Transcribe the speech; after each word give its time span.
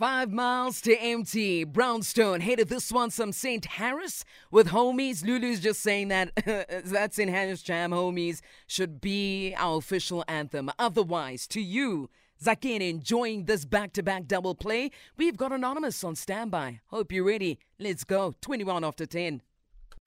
Five 0.00 0.32
miles 0.32 0.80
to 0.80 0.96
empty. 0.96 1.62
Brownstone 1.62 2.40
hated 2.40 2.70
this 2.70 2.90
one. 2.90 3.10
Some 3.10 3.32
St. 3.32 3.66
Harris 3.66 4.24
with 4.50 4.68
homies. 4.68 5.22
Lulu's 5.22 5.60
just 5.60 5.82
saying 5.82 6.08
that 6.08 6.34
that 6.86 7.12
St. 7.12 7.28
Harris 7.28 7.62
Jam 7.62 7.90
homies 7.90 8.40
should 8.66 9.02
be 9.02 9.54
our 9.58 9.76
official 9.76 10.24
anthem. 10.26 10.70
Otherwise, 10.78 11.46
to 11.48 11.60
you, 11.60 12.08
Zakin, 12.42 12.80
enjoying 12.80 13.44
this 13.44 13.66
back 13.66 13.92
to 13.92 14.02
back 14.02 14.26
double 14.26 14.54
play, 14.54 14.90
we've 15.18 15.36
got 15.36 15.52
Anonymous 15.52 16.02
on 16.02 16.16
standby. 16.16 16.80
Hope 16.86 17.12
you're 17.12 17.26
ready. 17.26 17.58
Let's 17.78 18.04
go. 18.04 18.32
21 18.40 18.82
after 18.82 19.04
10. 19.04 19.42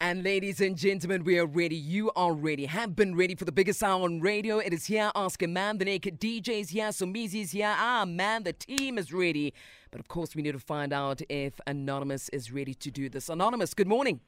And 0.04 0.22
ladies 0.22 0.60
and 0.60 0.76
gentlemen, 0.76 1.24
we 1.24 1.40
are 1.40 1.46
ready. 1.46 1.78
You 1.78 2.12
are 2.18 2.34
ready. 2.34 2.66
Have 2.66 2.94
been 2.94 3.16
ready 3.16 3.36
for 3.36 3.46
the 3.46 3.54
biggest 3.54 3.82
hour 3.82 4.04
on 4.04 4.20
radio. 4.20 4.58
It 4.58 4.74
is 4.74 4.88
here. 4.88 5.10
Ask 5.16 5.42
a 5.42 5.48
man. 5.48 5.78
The 5.78 5.86
naked 5.86 6.20
DJ's 6.20 6.72
here. 6.72 6.92
Somizi's 6.92 7.52
here. 7.52 7.74
Ah, 7.74 8.04
man, 8.06 8.44
the 8.44 8.52
team 8.52 8.98
is 8.98 9.14
ready. 9.14 9.54
But 9.92 10.02
of 10.02 10.10
course, 10.10 10.36
we 10.36 10.42
need 10.42 10.52
to 10.52 10.60
find 10.60 10.92
out 10.92 11.22
if 11.30 11.54
Anonymous 11.66 12.28
is 12.34 12.52
ready 12.52 12.74
to 12.74 12.92
do 12.92 13.08
this. 13.08 13.30
Anonymous, 13.30 13.74
good 13.74 13.88
morning. 13.88 14.20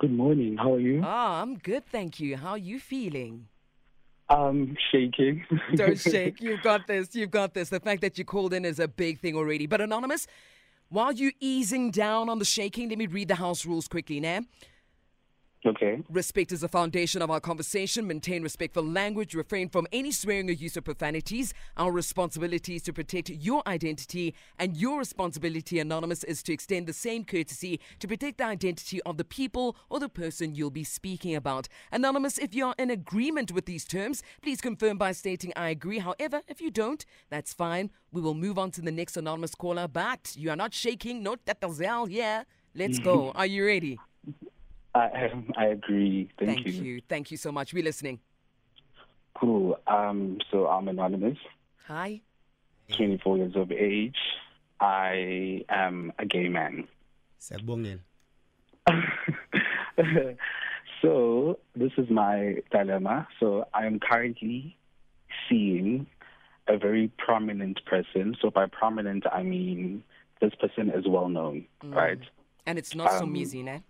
Good 0.00 0.10
morning. 0.10 0.56
How 0.56 0.74
are 0.74 0.80
you? 0.80 1.00
Ah, 1.04 1.42
I'm 1.42 1.58
good, 1.58 1.86
thank 1.86 2.18
you. 2.18 2.36
How 2.36 2.50
are 2.50 2.58
you 2.58 2.80
feeling? 2.80 3.46
Um, 4.28 4.76
shaking. 4.90 5.44
Don't 5.76 5.96
shake. 6.10 6.40
You've 6.40 6.62
got 6.62 6.88
this. 6.88 7.14
You've 7.14 7.30
got 7.30 7.54
this. 7.54 7.68
The 7.68 7.78
fact 7.78 8.00
that 8.00 8.18
you 8.18 8.24
called 8.24 8.52
in 8.52 8.64
is 8.64 8.80
a 8.80 8.88
big 8.88 9.20
thing 9.20 9.36
already. 9.36 9.66
But 9.68 9.80
Anonymous, 9.80 10.26
while 10.88 11.12
you 11.12 11.32
easing 11.40 11.90
down 11.90 12.28
on 12.28 12.38
the 12.38 12.44
shaking, 12.44 12.88
let 12.88 12.98
me 12.98 13.06
read 13.06 13.28
the 13.28 13.34
house 13.34 13.66
rules 13.66 13.88
quickly 13.88 14.20
now. 14.20 14.40
Okay. 15.66 16.02
Respect 16.08 16.52
is 16.52 16.60
the 16.60 16.68
foundation 16.68 17.22
of 17.22 17.30
our 17.30 17.40
conversation. 17.40 18.06
Maintain 18.06 18.42
respectful 18.42 18.84
language. 18.84 19.34
Refrain 19.34 19.68
from 19.68 19.86
any 19.92 20.12
swearing 20.12 20.48
or 20.48 20.52
use 20.52 20.76
of 20.76 20.84
profanities. 20.84 21.52
Our 21.76 21.90
responsibility 21.90 22.76
is 22.76 22.82
to 22.82 22.92
protect 22.92 23.30
your 23.30 23.62
identity, 23.66 24.34
and 24.58 24.76
your 24.76 24.98
responsibility, 24.98 25.80
Anonymous, 25.80 26.22
is 26.24 26.42
to 26.44 26.52
extend 26.52 26.86
the 26.86 26.92
same 26.92 27.24
courtesy 27.24 27.80
to 27.98 28.06
protect 28.06 28.38
the 28.38 28.44
identity 28.44 29.02
of 29.02 29.16
the 29.16 29.24
people 29.24 29.76
or 29.90 29.98
the 29.98 30.08
person 30.08 30.54
you'll 30.54 30.70
be 30.70 30.84
speaking 30.84 31.34
about. 31.34 31.66
Anonymous, 31.90 32.38
if 32.38 32.54
you're 32.54 32.74
in 32.78 32.90
agreement 32.90 33.50
with 33.50 33.66
these 33.66 33.84
terms, 33.84 34.22
please 34.42 34.60
confirm 34.60 34.98
by 34.98 35.12
stating 35.12 35.52
I 35.56 35.70
agree. 35.70 35.98
However, 35.98 36.42
if 36.46 36.60
you 36.60 36.70
don't, 36.70 37.04
that's 37.28 37.52
fine. 37.52 37.90
We 38.12 38.20
will 38.20 38.34
move 38.34 38.58
on 38.58 38.70
to 38.72 38.80
the 38.80 38.92
next 38.92 39.16
anonymous 39.16 39.54
caller. 39.54 39.88
But 39.88 40.34
you 40.36 40.50
are 40.50 40.56
not 40.56 40.74
shaking. 40.74 41.22
Note 41.22 41.40
that 41.46 41.60
the 41.60 41.70
Zell. 41.72 42.08
Yeah. 42.08 42.44
Let's 42.74 42.98
go. 42.98 43.30
Are 43.34 43.46
you 43.46 43.64
ready? 43.64 43.98
I 44.96 45.28
um, 45.32 45.52
I 45.56 45.66
agree. 45.66 46.30
Thank, 46.38 46.64
Thank 46.64 46.66
you. 46.68 47.00
Thank 47.08 47.30
you 47.30 47.36
so 47.36 47.52
much. 47.52 47.74
We're 47.74 47.84
listening. 47.84 48.20
Cool. 49.34 49.78
Um, 49.86 50.38
so 50.50 50.66
I'm 50.66 50.88
anonymous, 50.88 51.36
Hi. 51.88 52.22
24 52.96 53.36
years 53.36 53.52
of 53.56 53.70
age. 53.70 54.16
I 54.80 55.64
am 55.68 56.12
a 56.18 56.24
gay 56.24 56.48
man. 56.48 56.88
Siyabongela. 57.40 58.00
so 61.02 61.58
this 61.74 61.92
is 61.98 62.08
my 62.08 62.56
dilemma. 62.70 63.28
So 63.38 63.66
I 63.74 63.84
am 63.86 64.00
currently 64.00 64.76
seeing 65.48 66.06
a 66.68 66.78
very 66.78 67.10
prominent 67.18 67.84
person. 67.84 68.36
So 68.40 68.50
by 68.50 68.66
prominent, 68.66 69.24
I 69.30 69.42
mean 69.42 70.02
this 70.40 70.54
person 70.54 70.90
is 70.90 71.06
well 71.06 71.28
known, 71.28 71.66
right? 71.84 72.20
And 72.66 72.78
it's 72.78 72.94
not 72.94 73.12
so 73.12 73.24
Um, 73.24 73.36
easy, 73.36 73.62
ne? 73.62 73.82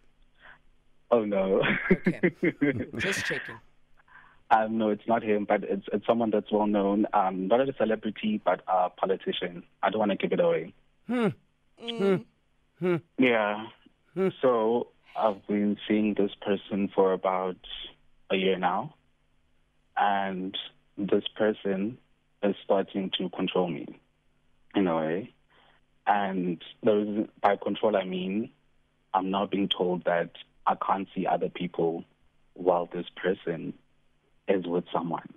Oh 1.11 1.25
no. 1.25 1.63
Okay. 1.91 2.31
Just 2.99 3.25
checking. 3.27 3.57
Um, 4.51 4.79
no, 4.79 4.91
it's 4.91 5.07
not 5.09 5.23
him, 5.23 5.45
but 5.45 5.65
it's 5.65 5.87
it's 5.93 6.07
someone 6.07 6.31
that's 6.31 6.51
well 6.53 6.67
known. 6.67 7.07
Um, 7.13 7.49
not 7.49 7.61
a 7.69 7.73
celebrity, 7.75 8.41
but 8.45 8.63
a 8.69 8.91
politician. 8.91 9.65
I 9.83 9.91
don't 9.91 9.99
want 9.99 10.13
to 10.13 10.17
give 10.17 10.33
it 10.33 10.41
away. 10.41 10.73
Hmm. 11.07 11.29
Mm. 11.83 12.25
Hmm. 12.79 12.87
Hmm. 12.87 12.97
Yeah. 13.19 13.67
So 14.41 14.89
I've 15.17 15.47
been 15.47 15.77
seeing 15.87 16.15
this 16.15 16.31
person 16.41 16.89
for 16.95 17.13
about 17.13 17.57
a 18.31 18.37
year 18.37 18.59
now, 18.59 18.95
and 19.97 20.57
this 20.97 21.25
person 21.37 21.99
is 22.43 22.55
starting 22.65 23.11
to 23.19 23.29
control 23.31 23.69
me 23.69 23.87
in 24.75 24.87
a 24.87 24.97
way. 24.97 25.33
And 26.07 26.63
there 26.83 27.01
is, 27.01 27.27
by 27.43 27.57
control, 27.57 27.97
I 27.97 28.05
mean 28.05 28.51
I'm 29.13 29.31
now 29.31 29.47
being 29.47 29.69
told 29.69 30.05
that 30.05 30.31
I 30.67 30.75
can't 30.87 31.09
see 31.15 31.27
other 31.27 31.49
people 31.49 32.05
while 32.55 32.89
this 32.93 33.07
person 33.23 33.75
is 34.49 34.67
with 34.67 34.85
someone. 34.93 35.29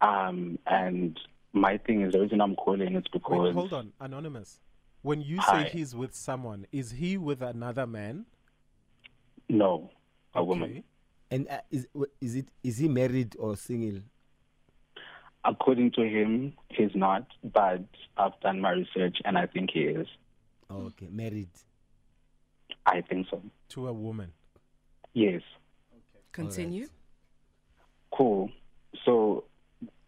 Um, 0.00 0.58
and 0.66 1.18
my 1.52 1.78
thing 1.78 2.02
is 2.02 2.12
the 2.12 2.20
reason 2.20 2.40
I'm 2.40 2.56
calling 2.56 2.96
is 2.96 3.04
because 3.12 3.40
Wait, 3.42 3.54
hold 3.54 3.72
on, 3.72 3.92
anonymous. 4.00 4.60
When 5.02 5.20
you 5.20 5.38
Hi. 5.40 5.64
say 5.64 5.70
he's 5.70 5.94
with 5.94 6.14
someone, 6.14 6.66
is 6.72 6.90
he 6.92 7.16
with 7.16 7.42
another 7.42 7.86
man? 7.86 8.26
no, 9.48 9.90
a 10.34 10.40
Okay. 10.40 10.48
woman. 10.48 10.84
And 11.32 11.48
uh, 11.48 11.60
is 11.70 11.86
is 12.20 12.36
it 12.36 12.48
is 12.62 12.78
he 12.78 12.88
married 12.88 13.36
or 13.38 13.56
single? 13.56 14.00
According 15.44 15.92
to 15.92 16.02
him, 16.02 16.52
he's 16.68 16.90
not, 16.94 17.26
but 17.42 17.82
I've 18.16 18.38
done 18.40 18.60
my 18.60 18.70
research 18.72 19.16
and 19.24 19.38
I 19.38 19.46
think 19.46 19.70
he 19.72 19.80
is. 19.80 20.06
Oh, 20.68 20.86
okay, 20.86 21.08
married. 21.10 21.48
I 22.90 23.02
think 23.02 23.28
so. 23.30 23.40
To 23.70 23.88
a 23.88 23.92
woman. 23.92 24.32
Yes. 25.14 25.42
Continue. 26.32 26.88
Cool. 28.12 28.50
So 29.04 29.44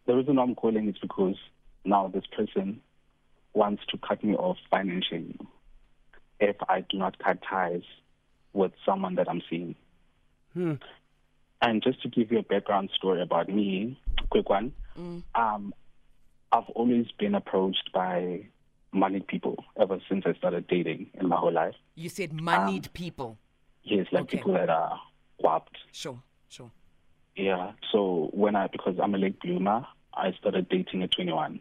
the 0.06 0.15
reason 0.15 0.38
I'm 0.38 0.54
calling 0.56 0.88
is 0.88 0.97
because 1.00 1.37
now 1.84 2.09
this 2.09 2.25
person 2.37 2.81
wants 3.54 3.82
to 3.91 3.98
cut 3.98 4.22
me 4.25 4.34
off 4.34 4.56
financially 4.70 5.38
if 6.41 6.56
I 6.69 6.81
do 6.81 6.98
not 6.98 7.19
cut 7.19 7.38
ties 7.48 7.82
with 8.53 8.72
someone 8.84 9.14
that 9.14 9.28
I'm 9.31 9.43
seeing. 9.49 9.76
Hmm. 10.54 10.75
And 11.60 11.82
just 11.82 12.03
to 12.03 12.09
give 12.09 12.32
you 12.32 12.38
a 12.41 12.43
background 12.43 12.91
story 12.97 13.22
about 13.22 13.49
me, 13.49 14.00
quick 14.31 14.49
one. 14.49 14.72
Um, 15.37 15.72
I've 16.50 16.69
always 16.75 17.06
been 17.19 17.37
approached 17.37 17.91
by 17.94 18.49
moneyed 18.92 19.26
people 19.26 19.64
ever 19.80 19.98
since 20.08 20.25
I 20.26 20.34
started 20.34 20.66
dating 20.69 21.10
in 21.14 21.28
my 21.28 21.36
whole 21.36 21.53
life. 21.53 21.75
You 21.94 22.08
said 22.08 22.32
moneyed 22.32 22.92
people. 22.92 23.38
Yes, 23.82 24.06
like 24.12 24.25
Okay. 24.25 24.38
people 24.38 24.53
that 24.54 24.69
are 24.70 25.00
warped. 25.38 25.76
Sure, 25.92 26.22
sure. 26.48 26.70
Yeah. 27.34 27.72
So 27.91 28.31
when 28.32 28.54
I 28.54 28.66
because 28.69 28.97
I'm 29.02 29.14
a 29.14 29.19
late 29.19 29.41
bloomer, 29.41 29.86
I 30.14 30.32
started 30.38 30.69
dating 30.69 31.02
at 31.02 31.10
21. 31.12 31.60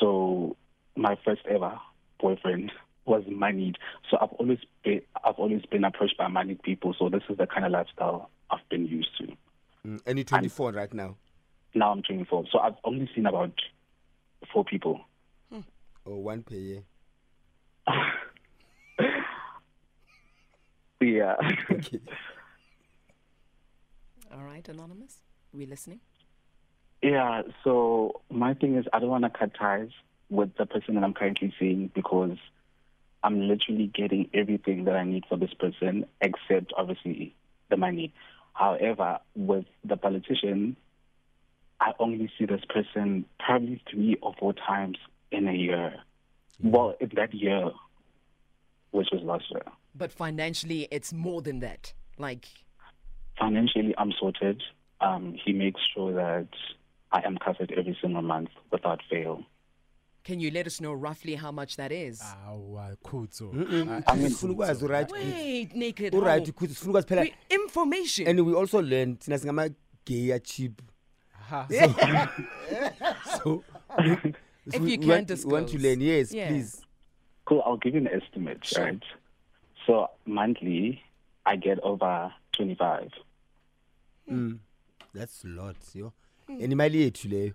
So 0.00 0.56
my 0.96 1.16
first 1.24 1.42
ever 1.50 1.78
boyfriend 2.20 2.70
was 3.06 3.24
moneyed. 3.28 3.76
So 4.10 4.18
I've 4.20 4.30
always 4.38 4.58
been 4.84 5.00
I've 5.24 5.34
always 5.36 5.62
been 5.66 5.84
approached 5.84 6.18
by 6.18 6.28
moneyed 6.28 6.62
people. 6.62 6.94
So 6.98 7.08
this 7.08 7.22
is 7.28 7.38
the 7.38 7.46
kind 7.46 7.64
of 7.64 7.72
lifestyle 7.72 8.30
I've 8.50 8.66
been 8.68 8.86
used 8.86 9.16
to. 9.18 9.26
Mm, 9.86 10.00
and 10.06 10.18
you're 10.18 10.24
24 10.24 10.72
right 10.72 10.92
now. 10.94 11.16
Now 11.74 11.90
I'm 11.90 12.02
24. 12.02 12.44
So 12.52 12.58
I've 12.60 12.76
only 12.84 13.10
seen 13.14 13.26
about 13.26 13.52
four 14.52 14.64
people. 14.64 15.00
Or 16.04 16.22
one 16.22 16.42
per 16.42 16.54
year. 16.54 16.82
Yeah. 21.04 21.34
Okay. 21.70 22.00
All 24.32 24.42
right, 24.42 24.66
Anonymous. 24.68 25.18
We 25.52 25.66
listening? 25.66 26.00
Yeah, 27.02 27.42
so 27.62 28.22
my 28.30 28.54
thing 28.54 28.76
is 28.76 28.86
I 28.92 28.98
don't 29.00 29.10
want 29.10 29.24
to 29.24 29.30
cut 29.30 29.50
ties 29.54 29.90
with 30.30 30.56
the 30.56 30.64
person 30.64 30.94
that 30.94 31.04
I'm 31.04 31.12
currently 31.12 31.52
seeing 31.58 31.90
because 31.94 32.38
I'm 33.22 33.48
literally 33.48 33.90
getting 33.94 34.30
everything 34.32 34.84
that 34.84 34.96
I 34.96 35.04
need 35.04 35.24
for 35.28 35.36
this 35.36 35.52
person 35.54 36.06
except 36.20 36.72
obviously 36.76 37.34
the 37.68 37.76
money. 37.76 38.14
However, 38.54 39.18
with 39.34 39.66
the 39.84 39.96
politician, 39.96 40.76
I 41.80 41.92
only 41.98 42.30
see 42.38 42.46
this 42.46 42.64
person 42.68 43.26
probably 43.38 43.82
three 43.90 44.16
or 44.22 44.34
four 44.38 44.54
times 44.54 44.96
in 45.36 45.48
a 45.48 45.52
year. 45.52 45.94
Well, 46.62 46.94
in 47.00 47.10
that 47.16 47.34
year, 47.34 47.70
which 48.92 49.08
was 49.12 49.22
last 49.22 49.44
year. 49.50 49.62
But 49.94 50.12
financially, 50.12 50.88
it's 50.90 51.12
more 51.12 51.42
than 51.42 51.60
that. 51.60 51.92
Like, 52.18 52.46
Financially, 53.38 53.94
I'm 53.98 54.12
sorted. 54.20 54.62
Um, 55.00 55.34
he 55.44 55.52
makes 55.52 55.80
sure 55.92 56.12
that 56.14 56.48
I 57.10 57.22
am 57.26 57.36
covered 57.38 57.72
every 57.76 57.96
single 58.00 58.22
month 58.22 58.50
without 58.70 59.00
fail. 59.10 59.42
can 60.24 60.40
you 60.40 60.50
let 60.50 60.66
us 60.66 60.80
know 60.80 60.92
roughly 60.94 61.34
how 61.34 61.52
much 61.52 61.76
that 61.76 61.92
is? 61.92 62.22
Awa, 62.48 62.96
Kutso. 63.04 63.50
I 64.08 64.16
mean, 64.16 64.30
sifuna 64.30 64.52
ukwazi 64.54 64.88
right 64.88 65.10
Wait, 65.12 65.74
naked. 65.76 66.14
uright 66.14 66.46
how? 66.46 66.52
ukuthi 66.52 66.74
sifuna 66.74 66.90
ukwazi 66.92 67.06
phela 67.08 67.26
information. 67.50 68.26
and 68.28 68.40
we 68.46 68.54
also 68.54 68.80
learned 68.82 69.18
thina 69.20 69.38
singama 69.38 69.68
gay 70.06 70.30
are 70.32 70.38
cheap 70.40 70.80
Ha. 71.50 71.66
so 73.42 73.62
If 74.66 74.82
you 74.88 74.98
can 74.98 75.08
want, 75.08 75.28
we 75.28 75.52
want 75.52 75.68
to 75.68 75.74
disclose. 75.74 75.74
learn 75.82 76.00
yes 76.00 76.32
Yeah. 76.32 76.48
please 76.48 76.80
Cool. 77.46 77.62
I'll 77.66 77.76
give 77.76 77.94
you 77.94 78.00
an 78.00 78.08
estimate, 78.08 78.64
Sure. 78.64 78.84
right? 78.84 79.02
So 79.86 80.08
monthly, 80.24 81.02
I 81.44 81.56
get 81.56 81.78
over 81.80 82.32
25. 82.52 83.10
mm. 84.30 84.58
that's 85.12 85.44
a 85.44 85.48
lot 85.48 85.76
yo 85.94 86.12
and 86.48 86.72
imali 86.72 87.02
yethu 87.04 87.28
leyo 87.28 87.52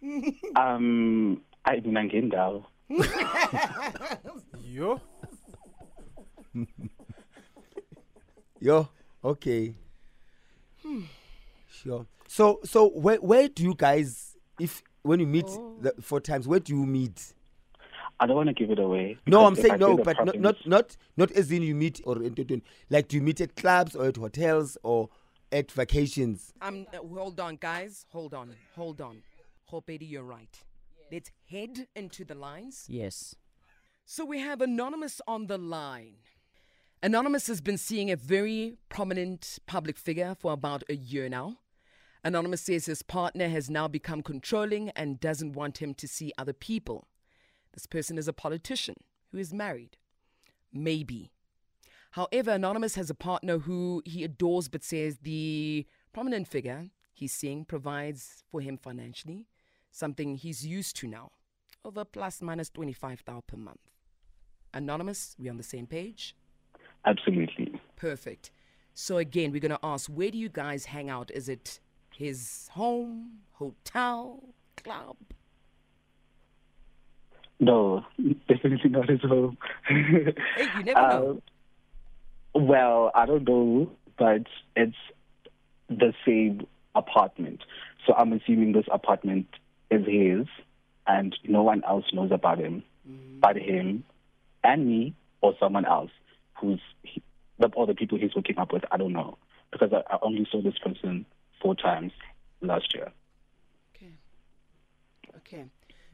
Um, 0.56 1.42
hayi 1.64 1.80
mina 1.84 2.04
ngendawo 2.04 2.64
Yo. 4.64 5.00
Yo, 8.60 8.88
okay. 9.22 9.74
Sure. 11.70 12.06
So 12.26 12.60
so 12.64 12.88
where 12.88 13.18
where 13.18 13.48
do 13.48 13.62
you 13.62 13.74
guys 13.74 14.36
if 14.58 14.82
when 15.08 15.20
you 15.20 15.26
meet 15.26 15.46
the 15.80 15.94
four 16.00 16.20
times, 16.20 16.46
where 16.46 16.60
do 16.60 16.76
you 16.76 16.86
meet? 16.86 17.32
I 18.20 18.26
don't 18.26 18.36
want 18.36 18.48
to 18.48 18.54
give 18.54 18.70
it 18.70 18.78
away. 18.78 19.16
No, 19.26 19.46
I'm 19.46 19.54
because 19.54 19.64
if 19.64 19.72
I 19.72 19.78
saying 19.78 19.80
no, 19.80 19.96
but 19.96 20.24
not 20.24 20.38
not 20.38 20.66
not 20.66 20.96
not 21.16 21.30
as 21.32 21.50
in 21.50 21.62
you 21.62 21.74
meet 21.74 22.00
or 22.04 22.22
entertain. 22.22 22.62
Like 22.90 23.08
do 23.08 23.16
you 23.16 23.22
meet 23.22 23.40
at 23.40 23.56
clubs 23.56 23.96
or 23.96 24.06
at 24.06 24.16
hotels 24.16 24.76
or 24.82 25.08
at 25.50 25.72
vacations? 25.72 26.52
Um, 26.60 26.86
uh, 26.92 26.98
hold 26.98 27.40
on, 27.40 27.56
guys. 27.56 28.06
Hold 28.10 28.34
on. 28.34 28.54
Hold 28.76 29.00
on. 29.00 29.22
Hopedi, 29.72 30.08
you're 30.10 30.24
right. 30.24 30.54
Let's 31.10 31.30
head 31.50 31.88
into 31.96 32.24
the 32.24 32.34
lines. 32.34 32.84
Yes. 32.88 33.34
So 34.04 34.24
we 34.24 34.40
have 34.40 34.60
Anonymous 34.60 35.20
on 35.26 35.46
the 35.46 35.58
line. 35.58 36.16
Anonymous 37.02 37.46
has 37.46 37.60
been 37.60 37.78
seeing 37.78 38.10
a 38.10 38.16
very 38.16 38.76
prominent 38.88 39.58
public 39.66 39.96
figure 39.96 40.34
for 40.38 40.52
about 40.52 40.82
a 40.88 40.96
year 40.96 41.28
now. 41.28 41.58
Anonymous 42.24 42.62
says 42.62 42.86
his 42.86 43.02
partner 43.02 43.48
has 43.48 43.70
now 43.70 43.88
become 43.88 44.22
controlling 44.22 44.90
and 44.90 45.20
doesn't 45.20 45.52
want 45.52 45.78
him 45.78 45.94
to 45.94 46.08
see 46.08 46.32
other 46.36 46.52
people. 46.52 47.06
This 47.72 47.86
person 47.86 48.18
is 48.18 48.28
a 48.28 48.32
politician 48.32 48.96
who 49.30 49.38
is 49.38 49.54
married. 49.54 49.96
Maybe. 50.72 51.30
However, 52.12 52.52
Anonymous 52.52 52.94
has 52.96 53.10
a 53.10 53.14
partner 53.14 53.58
who 53.58 54.02
he 54.04 54.24
adores 54.24 54.68
but 54.68 54.82
says 54.82 55.18
the 55.22 55.86
prominent 56.12 56.48
figure 56.48 56.86
he's 57.12 57.32
seeing 57.32 57.64
provides 57.64 58.42
for 58.50 58.60
him 58.60 58.78
financially, 58.78 59.46
something 59.90 60.36
he's 60.36 60.66
used 60.66 60.96
to 60.96 61.06
now, 61.06 61.32
over 61.84 62.04
plus 62.04 62.42
minus 62.42 62.70
25,000 62.70 63.46
per 63.46 63.56
month. 63.56 63.80
Anonymous, 64.74 65.36
we 65.38 65.48
on 65.48 65.56
the 65.56 65.62
same 65.62 65.86
page? 65.86 66.34
Absolutely. 67.04 67.80
Perfect. 67.96 68.50
So 68.94 69.18
again, 69.18 69.52
we're 69.52 69.60
going 69.60 69.70
to 69.70 69.78
ask 69.82 70.10
where 70.10 70.30
do 70.30 70.38
you 70.38 70.48
guys 70.48 70.86
hang 70.86 71.08
out? 71.08 71.30
Is 71.32 71.48
it 71.48 71.80
his 72.18 72.68
home, 72.72 73.38
hotel, 73.52 74.42
club? 74.76 75.16
No, 77.60 78.04
definitely 78.48 78.90
not 78.90 79.08
his 79.08 79.20
home. 79.20 79.56
Hey, 79.88 80.68
you 80.76 80.82
never 80.82 81.00
know. 81.00 81.40
Um, 82.54 82.66
well, 82.66 83.12
I 83.14 83.26
don't 83.26 83.48
know, 83.48 83.90
but 84.18 84.46
it's 84.74 84.96
the 85.88 86.12
same 86.26 86.66
apartment. 86.94 87.62
So 88.04 88.14
I'm 88.14 88.32
assuming 88.32 88.72
this 88.72 88.86
apartment 88.90 89.46
is 89.90 90.04
his, 90.04 90.46
and 91.06 91.36
no 91.44 91.62
one 91.62 91.82
else 91.84 92.04
knows 92.12 92.32
about 92.32 92.58
him 92.58 92.82
but 93.40 93.56
him 93.56 94.04
and 94.64 94.86
me 94.86 95.14
or 95.40 95.54
someone 95.58 95.84
else 95.84 96.10
who's 96.60 96.80
he, 97.02 97.22
the, 97.58 97.68
or 97.74 97.86
the 97.86 97.94
people 97.94 98.18
he's 98.18 98.32
hooking 98.34 98.58
up 98.58 98.72
with. 98.72 98.84
I 98.90 98.96
don't 98.96 99.12
know 99.12 99.38
because 99.72 99.92
I, 99.92 100.14
I 100.14 100.18
only 100.22 100.46
saw 100.50 100.60
this 100.60 100.78
person 100.78 101.24
four 101.60 101.74
times 101.74 102.12
last 102.60 102.94
year. 102.94 103.12
Okay. 103.94 104.12
Okay. 105.36 105.64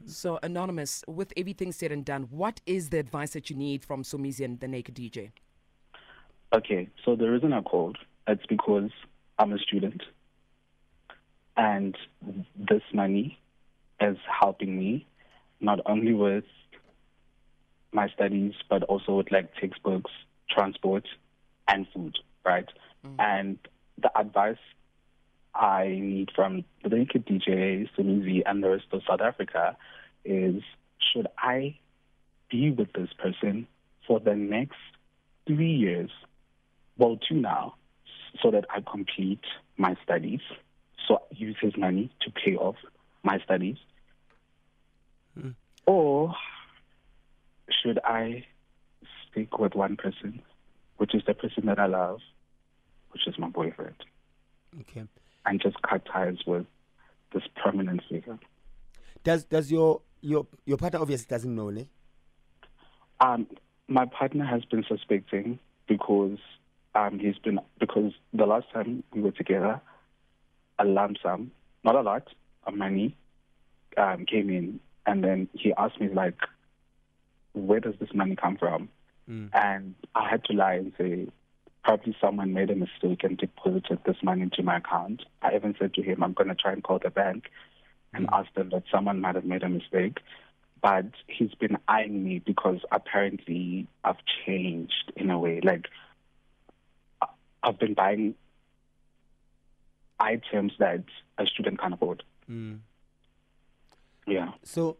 So, 0.05 0.39
Anonymous, 0.43 1.03
with 1.07 1.33
everything 1.35 1.71
said 1.71 1.91
and 1.91 2.05
done, 2.05 2.27
what 2.29 2.61
is 2.65 2.89
the 2.89 2.99
advice 2.99 3.31
that 3.31 3.49
you 3.49 3.55
need 3.55 3.83
from 3.83 4.03
Somizian, 4.03 4.59
the 4.59 4.67
naked 4.67 4.95
DJ? 4.95 5.31
Okay, 6.53 6.89
so 7.03 7.15
the 7.15 7.29
reason 7.29 7.53
I 7.53 7.61
called 7.61 7.97
it's 8.27 8.45
because 8.47 8.91
I'm 9.39 9.51
a 9.51 9.59
student, 9.59 10.01
and 11.57 11.97
this 12.55 12.81
money 12.93 13.39
is 14.01 14.17
helping 14.39 14.77
me 14.77 15.07
not 15.59 15.79
only 15.85 16.13
with 16.13 16.43
my 17.91 18.09
studies 18.09 18.53
but 18.69 18.83
also 18.83 19.15
with 19.17 19.31
like 19.31 19.53
textbooks, 19.55 20.11
transport, 20.49 21.07
and 21.67 21.87
food, 21.93 22.17
right? 22.43 22.67
Mm. 23.05 23.15
And 23.19 23.57
the 24.01 24.17
advice 24.17 24.57
I 25.55 25.87
need 26.01 26.31
from 26.35 26.65
the 26.83 26.89
naked 26.89 27.25
DJ, 27.25 27.89
Somizi, 27.97 28.41
and 28.45 28.63
the 28.63 28.69
rest 28.69 28.85
of 28.91 29.01
South 29.07 29.21
Africa 29.21 29.77
is 30.23 30.61
should 30.99 31.27
I 31.37 31.77
be 32.49 32.71
with 32.71 32.91
this 32.93 33.09
person 33.17 33.67
for 34.07 34.19
the 34.19 34.35
next 34.35 34.77
three 35.47 35.71
years, 35.73 36.09
well, 36.97 37.17
two 37.27 37.35
now, 37.35 37.75
so 38.41 38.51
that 38.51 38.65
I 38.69 38.81
complete 38.81 39.43
my 39.77 39.95
studies. 40.03 40.41
So 41.07 41.15
I 41.15 41.35
use 41.35 41.57
his 41.61 41.77
money 41.77 42.11
to 42.21 42.31
pay 42.31 42.55
off 42.55 42.75
my 43.23 43.39
studies. 43.39 43.77
Hmm. 45.39 45.51
Or 45.85 46.33
should 47.81 47.99
I 48.03 48.45
stick 49.29 49.57
with 49.59 49.75
one 49.75 49.95
person, 49.95 50.41
which 50.97 51.13
is 51.13 51.23
the 51.25 51.33
person 51.33 51.65
that 51.67 51.79
I 51.79 51.85
love, 51.85 52.19
which 53.11 53.27
is 53.27 53.37
my 53.37 53.49
boyfriend, 53.49 53.95
Okay. 54.81 55.03
And 55.45 55.61
just 55.61 55.81
cut 55.81 56.05
ties 56.05 56.37
with 56.45 56.65
this 57.33 57.43
prominent 57.55 58.01
figure? 58.09 58.39
Does 59.23 59.45
does 59.45 59.71
your 59.71 60.01
your 60.21 60.47
your 60.65 60.77
partner 60.77 60.99
obviously 60.99 61.27
doesn't 61.29 61.53
know, 61.53 61.69
ne? 61.69 61.87
Um, 63.19 63.47
my 63.87 64.05
partner 64.05 64.45
has 64.45 64.65
been 64.65 64.83
suspecting 64.87 65.59
because 65.87 66.37
um, 66.95 67.19
he's 67.19 67.37
been 67.37 67.59
because 67.79 68.13
the 68.33 68.45
last 68.45 68.71
time 68.73 69.03
we 69.13 69.21
were 69.21 69.31
together, 69.31 69.81
a 70.79 70.85
lump 70.85 71.17
sum, 71.21 71.51
not 71.83 71.95
a 71.95 72.01
lot 72.01 72.27
of 72.65 72.73
money, 72.73 73.15
um, 73.97 74.25
came 74.25 74.49
in, 74.49 74.79
and 75.05 75.23
then 75.23 75.47
he 75.53 75.73
asked 75.77 75.99
me 76.01 76.09
like, 76.09 76.37
"Where 77.53 77.79
does 77.79 77.95
this 77.99 78.09
money 78.13 78.35
come 78.35 78.57
from?" 78.57 78.89
And 79.53 79.95
I 80.13 80.29
had 80.29 80.43
to 80.45 80.53
lie 80.53 80.75
and 80.75 80.93
say, 80.97 81.27
"Probably 81.85 82.15
someone 82.19 82.51
made 82.51 82.71
a 82.71 82.75
mistake 82.75 83.23
and 83.23 83.37
deposited 83.37 83.99
this 84.05 84.17
money 84.23 84.41
into 84.41 84.63
my 84.63 84.77
account." 84.77 85.23
I 85.41 85.55
even 85.55 85.75
said 85.79 85.93
to 85.93 86.01
him, 86.01 86.23
"I'm 86.23 86.33
going 86.33 86.49
to 86.49 86.55
try 86.55 86.73
and 86.73 86.83
call 86.83 86.99
the 86.99 87.09
bank 87.11 87.49
and 88.13 88.27
ask 88.33 88.51
them 88.55 88.69
that 88.71 88.83
someone 88.91 89.21
might 89.21 89.35
have 89.35 89.45
made 89.45 89.63
a 89.63 89.69
mistake." 89.69 90.19
but 90.81 91.05
he's 91.27 91.55
been 91.55 91.77
eyeing 91.87 92.23
me 92.23 92.37
because 92.37 92.79
apparently 92.91 93.87
I've 94.03 94.19
changed 94.45 95.11
in 95.15 95.31
a 95.31 95.39
way. 95.39 95.59
Like 95.63 95.85
I've 97.63 97.79
been 97.79 97.95
buying 97.95 98.35
items 100.19 100.73
that 100.77 101.03
a 101.39 101.45
student 101.47 101.79
can't 101.79 101.95
afford. 101.95 102.21
Mm. 102.47 102.81
Yeah, 104.27 104.51
So, 104.63 104.97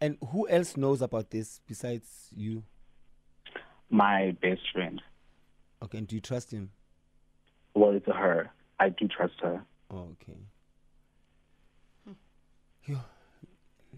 and 0.00 0.16
who 0.32 0.48
else 0.48 0.76
knows 0.76 1.02
about 1.02 1.30
this 1.30 1.60
besides 1.66 2.30
you? 2.34 2.64
my 3.90 4.36
best 4.42 4.62
friend. 4.72 5.00
Okay, 5.82 5.98
and 5.98 6.06
do 6.06 6.16
you 6.16 6.20
trust 6.20 6.50
him? 6.50 6.70
Well, 7.74 7.92
it's 7.92 8.06
her. 8.06 8.50
I 8.80 8.88
do 8.90 9.08
trust 9.08 9.34
her. 9.42 9.62
Oh, 9.90 10.08
okay. 10.22 10.38
Yo, 12.84 12.96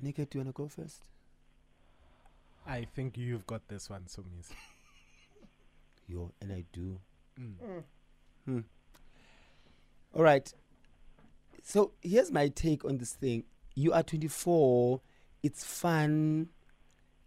Nika, 0.02 0.26
do 0.26 0.38
you 0.38 0.40
wanna 0.40 0.52
go 0.52 0.66
first? 0.68 1.08
I 2.66 2.87
think 2.94 3.16
you've 3.16 3.46
got 3.46 3.68
this 3.68 3.88
one, 3.88 4.02
Sumis. 4.02 4.50
Yo, 6.08 6.32
and 6.40 6.52
I 6.52 6.64
do. 6.72 6.99
Mm. 7.40 7.82
Hmm. 8.44 8.58
All 10.14 10.22
right. 10.22 10.52
So 11.62 11.92
here's 12.02 12.32
my 12.32 12.49
take 12.49 12.84
on 12.84 12.99
this 12.99 13.12
thing. 13.12 13.44
You 13.75 13.92
are 13.92 14.02
24. 14.02 15.00
It's 15.42 15.64
fun. 15.64 16.49